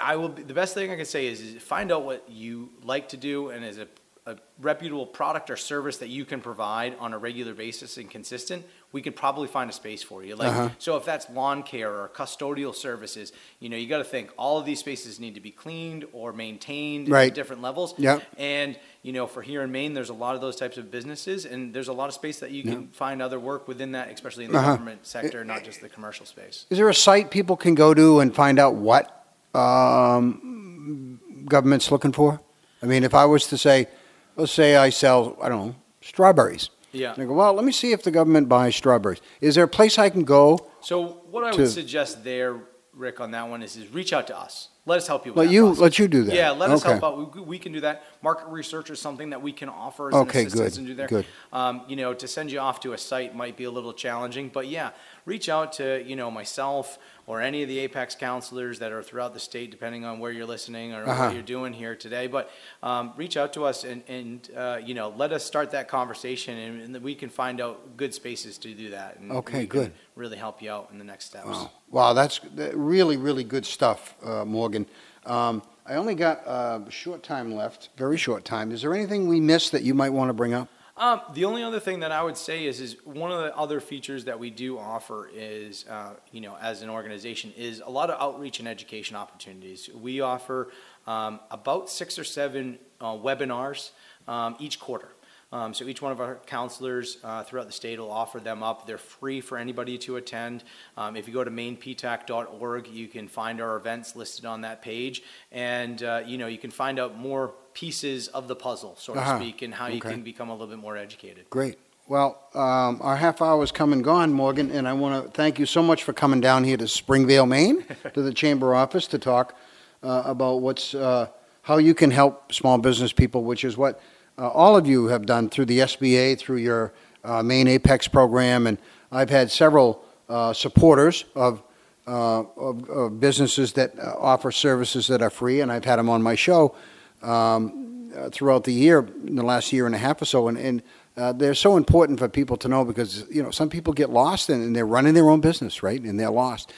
I 0.00 0.14
will. 0.14 0.28
Be, 0.28 0.42
the 0.44 0.54
best 0.54 0.74
thing 0.74 0.92
I 0.92 0.96
can 0.96 1.04
say 1.06 1.26
is, 1.26 1.40
is 1.40 1.60
find 1.62 1.90
out 1.90 2.04
what 2.04 2.24
you 2.30 2.70
like 2.84 3.08
to 3.08 3.16
do 3.16 3.48
and 3.50 3.64
is 3.64 3.78
a, 3.78 3.88
a 4.24 4.36
reputable 4.60 5.04
product 5.04 5.50
or 5.50 5.56
service 5.56 5.96
that 5.96 6.08
you 6.08 6.24
can 6.24 6.40
provide 6.40 6.94
on 7.00 7.12
a 7.12 7.18
regular 7.18 7.54
basis 7.54 7.96
and 7.96 8.08
consistent. 8.08 8.64
We 8.92 9.02
could 9.02 9.16
probably 9.16 9.48
find 9.48 9.68
a 9.68 9.72
space 9.72 10.00
for 10.04 10.22
you. 10.22 10.36
Like 10.36 10.48
Uh-huh. 10.50 10.68
so, 10.78 10.96
if 10.96 11.04
that's 11.04 11.28
lawn 11.30 11.64
care 11.64 11.90
or 11.90 12.08
custodial 12.14 12.72
services, 12.72 13.32
you 13.58 13.68
know, 13.68 13.76
you 13.76 13.88
got 13.88 13.98
to 13.98 14.04
think 14.04 14.30
all 14.38 14.58
of 14.60 14.64
these 14.66 14.78
spaces 14.78 15.18
need 15.18 15.34
to 15.34 15.40
be 15.40 15.50
cleaned 15.50 16.04
or 16.12 16.32
maintained 16.32 17.08
Right. 17.08 17.30
at 17.30 17.34
different 17.34 17.62
levels. 17.62 17.94
Yep. 17.98 18.22
And 18.38 18.78
you 19.02 19.12
know, 19.12 19.26
for 19.26 19.42
here 19.42 19.62
in 19.62 19.72
Maine, 19.72 19.92
there's 19.94 20.10
a 20.10 20.14
lot 20.14 20.36
of 20.36 20.40
those 20.40 20.54
types 20.54 20.76
of 20.78 20.88
businesses, 20.92 21.44
and 21.44 21.74
there's 21.74 21.88
a 21.88 21.92
lot 21.92 22.06
of 22.06 22.14
space 22.14 22.38
that 22.38 22.52
you 22.52 22.62
can 22.62 22.86
find 22.92 23.20
other 23.20 23.40
work 23.40 23.66
within 23.66 23.90
that, 23.92 24.08
especially 24.12 24.44
in 24.44 24.52
the 24.52 24.58
Uh-huh. 24.58 24.72
government 24.76 25.04
sector, 25.04 25.44
not 25.44 25.64
just 25.64 25.80
the 25.80 25.88
commercial 25.88 26.24
space. 26.26 26.66
Is 26.70 26.78
there 26.78 26.88
a 26.88 26.94
site 26.94 27.32
people 27.32 27.56
can 27.56 27.74
go 27.74 27.92
to 27.94 28.20
and 28.20 28.32
find 28.32 28.60
out 28.60 28.74
what 28.74 29.24
um, 29.54 31.18
government's 31.46 31.90
looking 31.90 32.12
for? 32.12 32.40
I 32.82 32.86
mean, 32.86 33.02
if 33.04 33.14
I 33.14 33.24
was 33.24 33.46
to 33.48 33.58
say, 33.58 33.88
let's 34.36 34.52
say 34.52 34.76
I 34.76 34.90
sell, 34.90 35.36
I 35.42 35.48
don't 35.48 35.66
know, 35.66 35.74
strawberries. 36.00 36.70
Yeah. 36.92 37.14
And 37.14 37.22
I 37.22 37.26
go, 37.26 37.32
well, 37.34 37.54
let 37.54 37.64
me 37.64 37.72
see 37.72 37.92
if 37.92 38.02
the 38.02 38.10
government 38.10 38.48
buys 38.48 38.76
strawberries. 38.76 39.20
Is 39.40 39.54
there 39.54 39.64
a 39.64 39.68
place 39.68 39.98
I 39.98 40.10
can 40.10 40.24
go? 40.24 40.66
So 40.80 41.22
what 41.30 41.44
I 41.44 41.52
to- 41.52 41.62
would 41.62 41.70
suggest 41.70 42.22
there, 42.24 42.56
Rick, 42.94 43.20
on 43.20 43.30
that 43.30 43.48
one 43.48 43.62
is, 43.62 43.76
is 43.76 43.88
reach 43.88 44.12
out 44.12 44.26
to 44.26 44.38
us. 44.38 44.68
Let 44.84 44.96
us 44.98 45.06
help 45.06 45.24
you 45.24 45.32
with 45.32 45.38
Let 45.38 45.46
that 45.46 45.52
you 45.54 45.66
process. 45.66 45.80
let 45.80 45.98
you 46.00 46.08
do 46.08 46.24
that. 46.24 46.34
Yeah, 46.34 46.50
let 46.50 46.68
us 46.70 46.82
Okay. 46.84 46.98
help 46.98 47.04
out. 47.04 47.34
We, 47.36 47.40
we 47.42 47.58
can 47.58 47.72
do 47.72 47.80
that. 47.82 48.02
Market 48.20 48.48
research 48.48 48.90
is 48.90 49.00
something 49.00 49.30
that 49.30 49.40
we 49.40 49.52
can 49.52 49.68
offer 49.68 50.08
as 50.08 50.14
Okay, 50.14 50.40
an 50.40 50.46
assistance 50.48 50.74
good, 50.74 50.78
and 50.80 50.86
do 50.88 50.94
there. 50.94 51.06
good. 51.06 51.26
Um, 51.52 51.82
you 51.86 51.94
know, 51.94 52.12
to 52.14 52.26
send 52.26 52.50
you 52.50 52.58
off 52.58 52.80
to 52.80 52.92
a 52.92 52.98
site 52.98 53.34
might 53.34 53.56
be 53.56 53.62
a 53.64 53.70
little 53.70 53.92
challenging, 53.92 54.48
but 54.52 54.66
yeah, 54.66 54.90
reach 55.24 55.48
out 55.48 55.72
to 55.74 56.02
you 56.04 56.16
know 56.16 56.30
myself 56.30 56.98
or 57.26 57.40
any 57.40 57.62
of 57.62 57.68
the 57.68 57.78
Apex 57.78 58.16
counselors 58.16 58.80
that 58.80 58.90
are 58.90 59.02
throughout 59.02 59.32
the 59.32 59.38
state, 59.40 59.70
depending 59.70 60.04
on 60.04 60.18
where 60.18 60.32
you're 60.32 60.46
listening 60.46 60.92
or 60.92 61.04
Uh-huh. 61.06 61.26
what 61.26 61.34
you're 61.34 61.42
doing 61.42 61.72
here 61.72 61.94
today. 61.94 62.26
But 62.26 62.50
um, 62.82 63.12
reach 63.16 63.36
out 63.36 63.52
to 63.52 63.64
us 63.64 63.84
and, 63.84 64.02
and 64.08 64.50
uh, 64.56 64.78
you 64.84 64.94
know 64.94 65.10
let 65.16 65.32
us 65.32 65.44
start 65.44 65.70
that 65.72 65.88
conversation, 65.88 66.58
and, 66.58 66.96
and 66.96 67.04
we 67.04 67.14
can 67.14 67.28
find 67.28 67.60
out 67.60 67.96
good 67.96 68.12
spaces 68.14 68.58
to 68.58 68.74
do 68.74 68.90
that. 68.90 69.18
And 69.18 69.30
Okay, 69.32 69.66
good. 69.66 69.92
Really 70.16 70.36
help 70.36 70.60
you 70.62 70.70
out 70.70 70.88
in 70.92 70.98
the 70.98 71.04
next 71.04 71.26
steps. 71.26 71.46
Wow, 71.46 71.70
wow 71.90 72.12
that's 72.12 72.40
really, 72.74 73.16
really 73.16 73.44
good 73.44 73.64
stuff, 73.64 74.14
uh, 74.24 74.44
Morgan. 74.44 74.86
Um, 75.24 75.62
I 75.86 75.94
only 75.94 76.14
got 76.14 76.46
uh, 76.46 76.80
a 76.86 76.90
short 76.90 77.22
time 77.22 77.54
left, 77.54 77.90
very 77.96 78.16
short 78.16 78.44
time. 78.44 78.72
Is 78.72 78.82
there 78.82 78.94
anything 78.94 79.26
we 79.28 79.40
missed 79.40 79.72
that 79.72 79.82
you 79.82 79.94
might 79.94 80.10
want 80.10 80.28
to 80.28 80.32
bring 80.34 80.52
up? 80.54 80.68
Um, 81.02 81.20
the 81.34 81.46
only 81.46 81.64
other 81.64 81.80
thing 81.80 81.98
that 82.00 82.12
I 82.12 82.22
would 82.22 82.36
say 82.36 82.64
is, 82.64 82.78
is 82.78 82.96
one 83.02 83.32
of 83.32 83.40
the 83.40 83.56
other 83.56 83.80
features 83.80 84.26
that 84.26 84.38
we 84.38 84.50
do 84.50 84.78
offer 84.78 85.28
is, 85.34 85.84
uh, 85.90 86.12
you 86.30 86.40
know, 86.40 86.56
as 86.62 86.82
an 86.82 86.90
organization, 86.90 87.52
is 87.56 87.82
a 87.84 87.90
lot 87.90 88.08
of 88.08 88.22
outreach 88.22 88.60
and 88.60 88.68
education 88.68 89.16
opportunities. 89.16 89.90
We 89.92 90.20
offer 90.20 90.68
um, 91.08 91.40
about 91.50 91.90
six 91.90 92.20
or 92.20 92.24
seven 92.24 92.78
uh, 93.00 93.14
webinars 93.14 93.90
um, 94.28 94.54
each 94.60 94.78
quarter. 94.78 95.08
Um, 95.50 95.74
so 95.74 95.86
each 95.86 96.00
one 96.00 96.12
of 96.12 96.20
our 96.20 96.36
counselors 96.46 97.18
uh, 97.24 97.42
throughout 97.42 97.66
the 97.66 97.72
state 97.72 97.98
will 97.98 98.12
offer 98.12 98.38
them 98.38 98.62
up. 98.62 98.86
They're 98.86 98.96
free 98.96 99.40
for 99.40 99.58
anybody 99.58 99.98
to 99.98 100.16
attend. 100.16 100.62
Um, 100.96 101.16
if 101.16 101.26
you 101.26 101.34
go 101.34 101.42
to 101.42 101.50
maineptac.org, 101.50 102.86
you 102.86 103.08
can 103.08 103.26
find 103.26 103.60
our 103.60 103.76
events 103.76 104.14
listed 104.14 104.44
on 104.44 104.60
that 104.60 104.82
page, 104.82 105.24
and 105.50 106.00
uh, 106.00 106.22
you 106.24 106.38
know 106.38 106.46
you 106.46 106.58
can 106.58 106.70
find 106.70 107.00
out 107.00 107.18
more 107.18 107.54
pieces 107.74 108.28
of 108.28 108.48
the 108.48 108.56
puzzle, 108.56 108.96
so 108.98 109.14
Uh-huh. 109.14 109.38
to 109.38 109.44
speak, 109.44 109.62
and 109.62 109.74
how 109.74 109.86
you 109.86 109.96
Okay. 109.98 110.10
can 110.10 110.22
become 110.22 110.48
a 110.48 110.52
little 110.52 110.66
bit 110.66 110.78
more 110.78 110.96
educated. 110.96 111.48
Great. 111.50 111.78
Well, 112.08 112.38
um, 112.54 112.98
our 113.00 113.16
half 113.16 113.40
hour 113.40 113.62
is 113.62 113.70
come 113.72 113.92
and 113.92 114.02
gone, 114.02 114.32
Morgan, 114.32 114.70
and 114.70 114.88
I 114.88 114.92
want 114.92 115.24
to 115.24 115.30
thank 115.30 115.58
you 115.58 115.66
so 115.66 115.82
much 115.82 116.02
for 116.02 116.12
coming 116.12 116.40
down 116.40 116.64
here 116.64 116.76
to 116.76 116.88
Springvale, 116.88 117.46
Maine, 117.46 117.84
to 118.14 118.22
the 118.22 118.32
chamber 118.34 118.74
office 118.74 119.06
to 119.08 119.18
talk 119.18 119.54
uh, 120.02 120.22
about 120.24 120.60
what's 120.62 120.94
uh, 120.94 121.28
how 121.62 121.78
you 121.78 121.94
can 121.94 122.10
help 122.10 122.52
small 122.52 122.76
business 122.78 123.12
people, 123.12 123.44
which 123.44 123.64
is 123.64 123.76
what 123.76 124.00
uh, 124.36 124.48
all 124.48 124.76
of 124.76 124.86
you 124.86 125.06
have 125.06 125.26
done 125.26 125.48
through 125.48 125.66
the 125.66 125.78
SBA, 125.78 126.36
through 126.38 126.56
your 126.56 126.92
uh, 127.22 127.40
Maine 127.40 127.68
Apex 127.68 128.08
program, 128.08 128.66
and 128.66 128.78
I've 129.12 129.30
had 129.30 129.48
several 129.50 130.04
uh, 130.28 130.52
supporters 130.52 131.24
of, 131.36 131.62
uh, 132.08 132.40
of, 132.56 132.90
of 132.90 133.20
businesses 133.20 133.74
that 133.74 133.96
offer 134.18 134.50
services 134.50 135.06
that 135.06 135.22
are 135.22 135.30
free, 135.30 135.60
and 135.60 135.70
I've 135.70 135.84
had 135.84 136.00
them 136.00 136.08
on 136.08 136.20
my 136.20 136.34
show 136.34 136.74
um, 137.22 138.10
uh, 138.16 138.28
throughout 138.30 138.64
the 138.64 138.72
year, 138.72 139.06
in 139.26 139.36
the 139.36 139.42
last 139.42 139.72
year 139.72 139.86
and 139.86 139.94
a 139.94 139.98
half 139.98 140.20
or 140.20 140.24
so, 140.24 140.48
and, 140.48 140.58
and 140.58 140.82
uh, 141.16 141.32
they're 141.32 141.54
so 141.54 141.76
important 141.76 142.18
for 142.18 142.28
people 142.28 142.56
to 142.56 142.68
know 142.68 142.84
because 142.84 143.26
you 143.30 143.42
know 143.42 143.50
some 143.50 143.68
people 143.68 143.92
get 143.92 144.10
lost 144.10 144.48
and, 144.48 144.62
and 144.62 144.74
they're 144.76 144.86
running 144.86 145.14
their 145.14 145.28
own 145.28 145.40
business, 145.40 145.82
right, 145.82 146.00
and 146.00 146.18
they're 146.18 146.30
lost, 146.30 146.72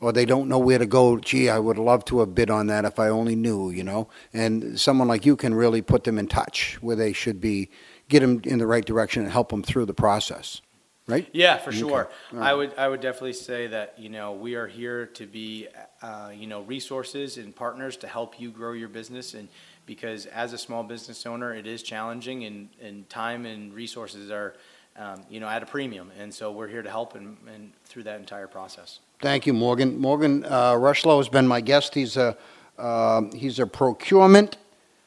or 0.00 0.12
they 0.12 0.24
don't 0.24 0.48
know 0.48 0.58
where 0.58 0.78
to 0.78 0.86
go. 0.86 1.18
Gee, 1.18 1.48
I 1.48 1.58
would 1.58 1.78
love 1.78 2.04
to 2.06 2.20
have 2.20 2.34
bid 2.34 2.50
on 2.50 2.68
that 2.68 2.84
if 2.84 2.98
I 2.98 3.08
only 3.08 3.36
knew, 3.36 3.70
you 3.70 3.84
know. 3.84 4.08
And 4.32 4.78
someone 4.78 5.08
like 5.08 5.26
you 5.26 5.36
can 5.36 5.54
really 5.54 5.82
put 5.82 6.04
them 6.04 6.18
in 6.18 6.28
touch 6.28 6.78
where 6.80 6.96
they 6.96 7.12
should 7.12 7.40
be, 7.40 7.68
get 8.08 8.20
them 8.20 8.40
in 8.44 8.58
the 8.58 8.66
right 8.66 8.84
direction, 8.84 9.22
and 9.22 9.32
help 9.32 9.50
them 9.50 9.62
through 9.62 9.86
the 9.86 9.94
process, 9.94 10.60
right? 11.08 11.28
Yeah, 11.32 11.58
for 11.58 11.70
Okay. 11.70 11.78
sure. 11.78 12.10
All 12.32 12.42
I 12.42 12.54
would 12.54 12.74
I 12.78 12.88
would 12.88 13.00
definitely 13.00 13.32
say 13.32 13.66
that 13.68 13.94
you 13.98 14.08
know 14.08 14.32
we 14.32 14.54
are 14.54 14.68
here 14.68 15.06
to 15.06 15.26
be 15.26 15.66
uh, 16.00 16.30
you 16.32 16.46
know 16.46 16.62
resources 16.62 17.38
and 17.38 17.54
partners 17.54 17.96
to 17.98 18.06
help 18.06 18.40
you 18.40 18.50
grow 18.52 18.72
your 18.72 18.88
business 18.88 19.34
and 19.34 19.48
because 19.90 20.26
as 20.26 20.52
a 20.52 20.58
small 20.58 20.84
business 20.84 21.26
owner 21.26 21.52
it 21.52 21.66
is 21.66 21.82
challenging 21.82 22.44
and, 22.44 22.68
and 22.80 23.10
time 23.10 23.44
and 23.44 23.74
resources 23.74 24.30
are 24.30 24.54
um, 24.96 25.20
you 25.28 25.40
know 25.40 25.48
at 25.48 25.64
a 25.64 25.66
premium 25.66 26.12
and 26.16 26.32
so 26.32 26.52
we're 26.52 26.68
here 26.68 26.80
to 26.80 26.88
help 26.88 27.16
and, 27.16 27.36
and 27.52 27.72
through 27.86 28.04
that 28.04 28.20
entire 28.20 28.46
process. 28.46 29.00
Thank 29.20 29.46
you, 29.46 29.52
Morgan. 29.52 29.98
Morgan 29.98 30.44
uh, 30.44 30.74
Rushlow 30.74 31.16
has 31.16 31.28
been 31.28 31.48
my 31.48 31.60
guest. 31.60 31.96
He's 31.96 32.16
a 32.16 32.36
um, 32.78 33.32
he's 33.32 33.58
a 33.58 33.66
procurement 33.66 34.58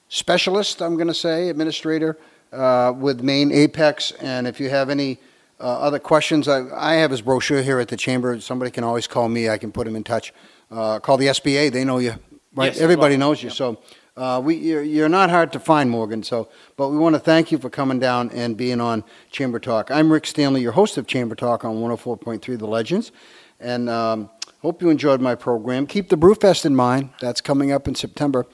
specialist. 0.10 0.82
I'm 0.82 0.96
going 0.96 1.08
to 1.08 1.14
say 1.14 1.48
administrator 1.48 2.18
uh, 2.52 2.94
with 2.94 3.24
Maine 3.24 3.54
Apex. 3.54 4.12
And 4.20 4.46
if 4.46 4.60
you 4.60 4.70
have 4.70 4.90
any 4.90 5.18
uh, 5.62 5.64
other 5.64 5.98
questions, 5.98 6.50
I, 6.50 6.68
I 6.76 6.96
have 6.96 7.10
his 7.10 7.22
brochure 7.22 7.62
here 7.62 7.80
at 7.80 7.88
the 7.88 7.98
chamber. 7.98 8.38
Somebody 8.42 8.70
can 8.70 8.84
always 8.84 9.08
call 9.08 9.30
me. 9.30 9.48
I 9.48 9.58
can 9.58 9.72
put 9.72 9.88
him 9.88 9.96
in 9.96 10.04
touch. 10.04 10.34
Uh, 10.70 11.00
call 11.00 11.16
the 11.16 11.28
SBA. 11.28 11.72
They 11.72 11.86
know 11.86 12.00
you, 12.00 12.16
right? 12.54 12.74
Yes, 12.74 12.82
Everybody 12.82 13.14
well. 13.14 13.30
knows 13.30 13.42
you. 13.42 13.48
Yep. 13.48 13.58
So. 13.58 13.80
Uh, 14.16 14.40
we, 14.44 14.56
you're, 14.56 14.84
you're 14.84 15.10
not 15.10 15.32
hard 15.32 15.52
to 15.52 15.60
find, 15.60 15.90
Morgan. 15.90 16.22
So, 16.22 16.48
but 16.78 16.90
we 16.90 16.98
want 16.98 17.16
to 17.16 17.20
thank 17.20 17.52
you 17.52 17.58
for 17.58 17.70
coming 17.70 18.00
down 18.00 18.30
and 18.30 18.56
being 18.56 18.80
on 18.80 19.04
Chamber 19.32 19.60
Talk. 19.60 19.90
I'm 19.90 20.12
Rick 20.12 20.28
Stanley, 20.28 20.62
your 20.62 20.74
host 20.74 20.98
of 20.98 21.08
Chamber 21.08 21.34
Talk 21.34 21.66
on 21.66 21.78
104.3 21.78 22.60
The 22.60 22.68
Legends, 22.68 23.12
and 23.60 23.90
um, 23.90 24.30
hope 24.62 24.84
you 24.84 24.92
enjoyed 24.92 25.20
my 25.20 25.34
program. 25.34 25.88
Keep 25.88 26.10
the 26.10 26.18
Brewfest 26.18 26.64
in 26.64 26.76
mind. 26.76 27.10
That's 27.22 27.42
coming 27.42 27.72
up 27.72 27.88
in 27.88 27.96
September, 27.96 28.46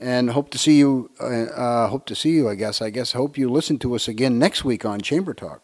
and 0.00 0.30
hope 0.30 0.50
to 0.50 0.58
see 0.58 0.78
you. 0.78 1.10
Uh, 1.20 1.44
uh, 1.44 1.88
hope 1.88 2.06
to 2.06 2.16
see 2.16 2.30
you. 2.30 2.48
I 2.48 2.56
guess. 2.56 2.82
I 2.82 2.90
guess. 2.90 3.12
Hope 3.12 3.38
you 3.38 3.48
listen 3.48 3.78
to 3.80 3.94
us 3.94 4.08
again 4.08 4.40
next 4.40 4.64
week 4.64 4.84
on 4.84 5.00
Chamber 5.00 5.32
Talk. 5.32 5.63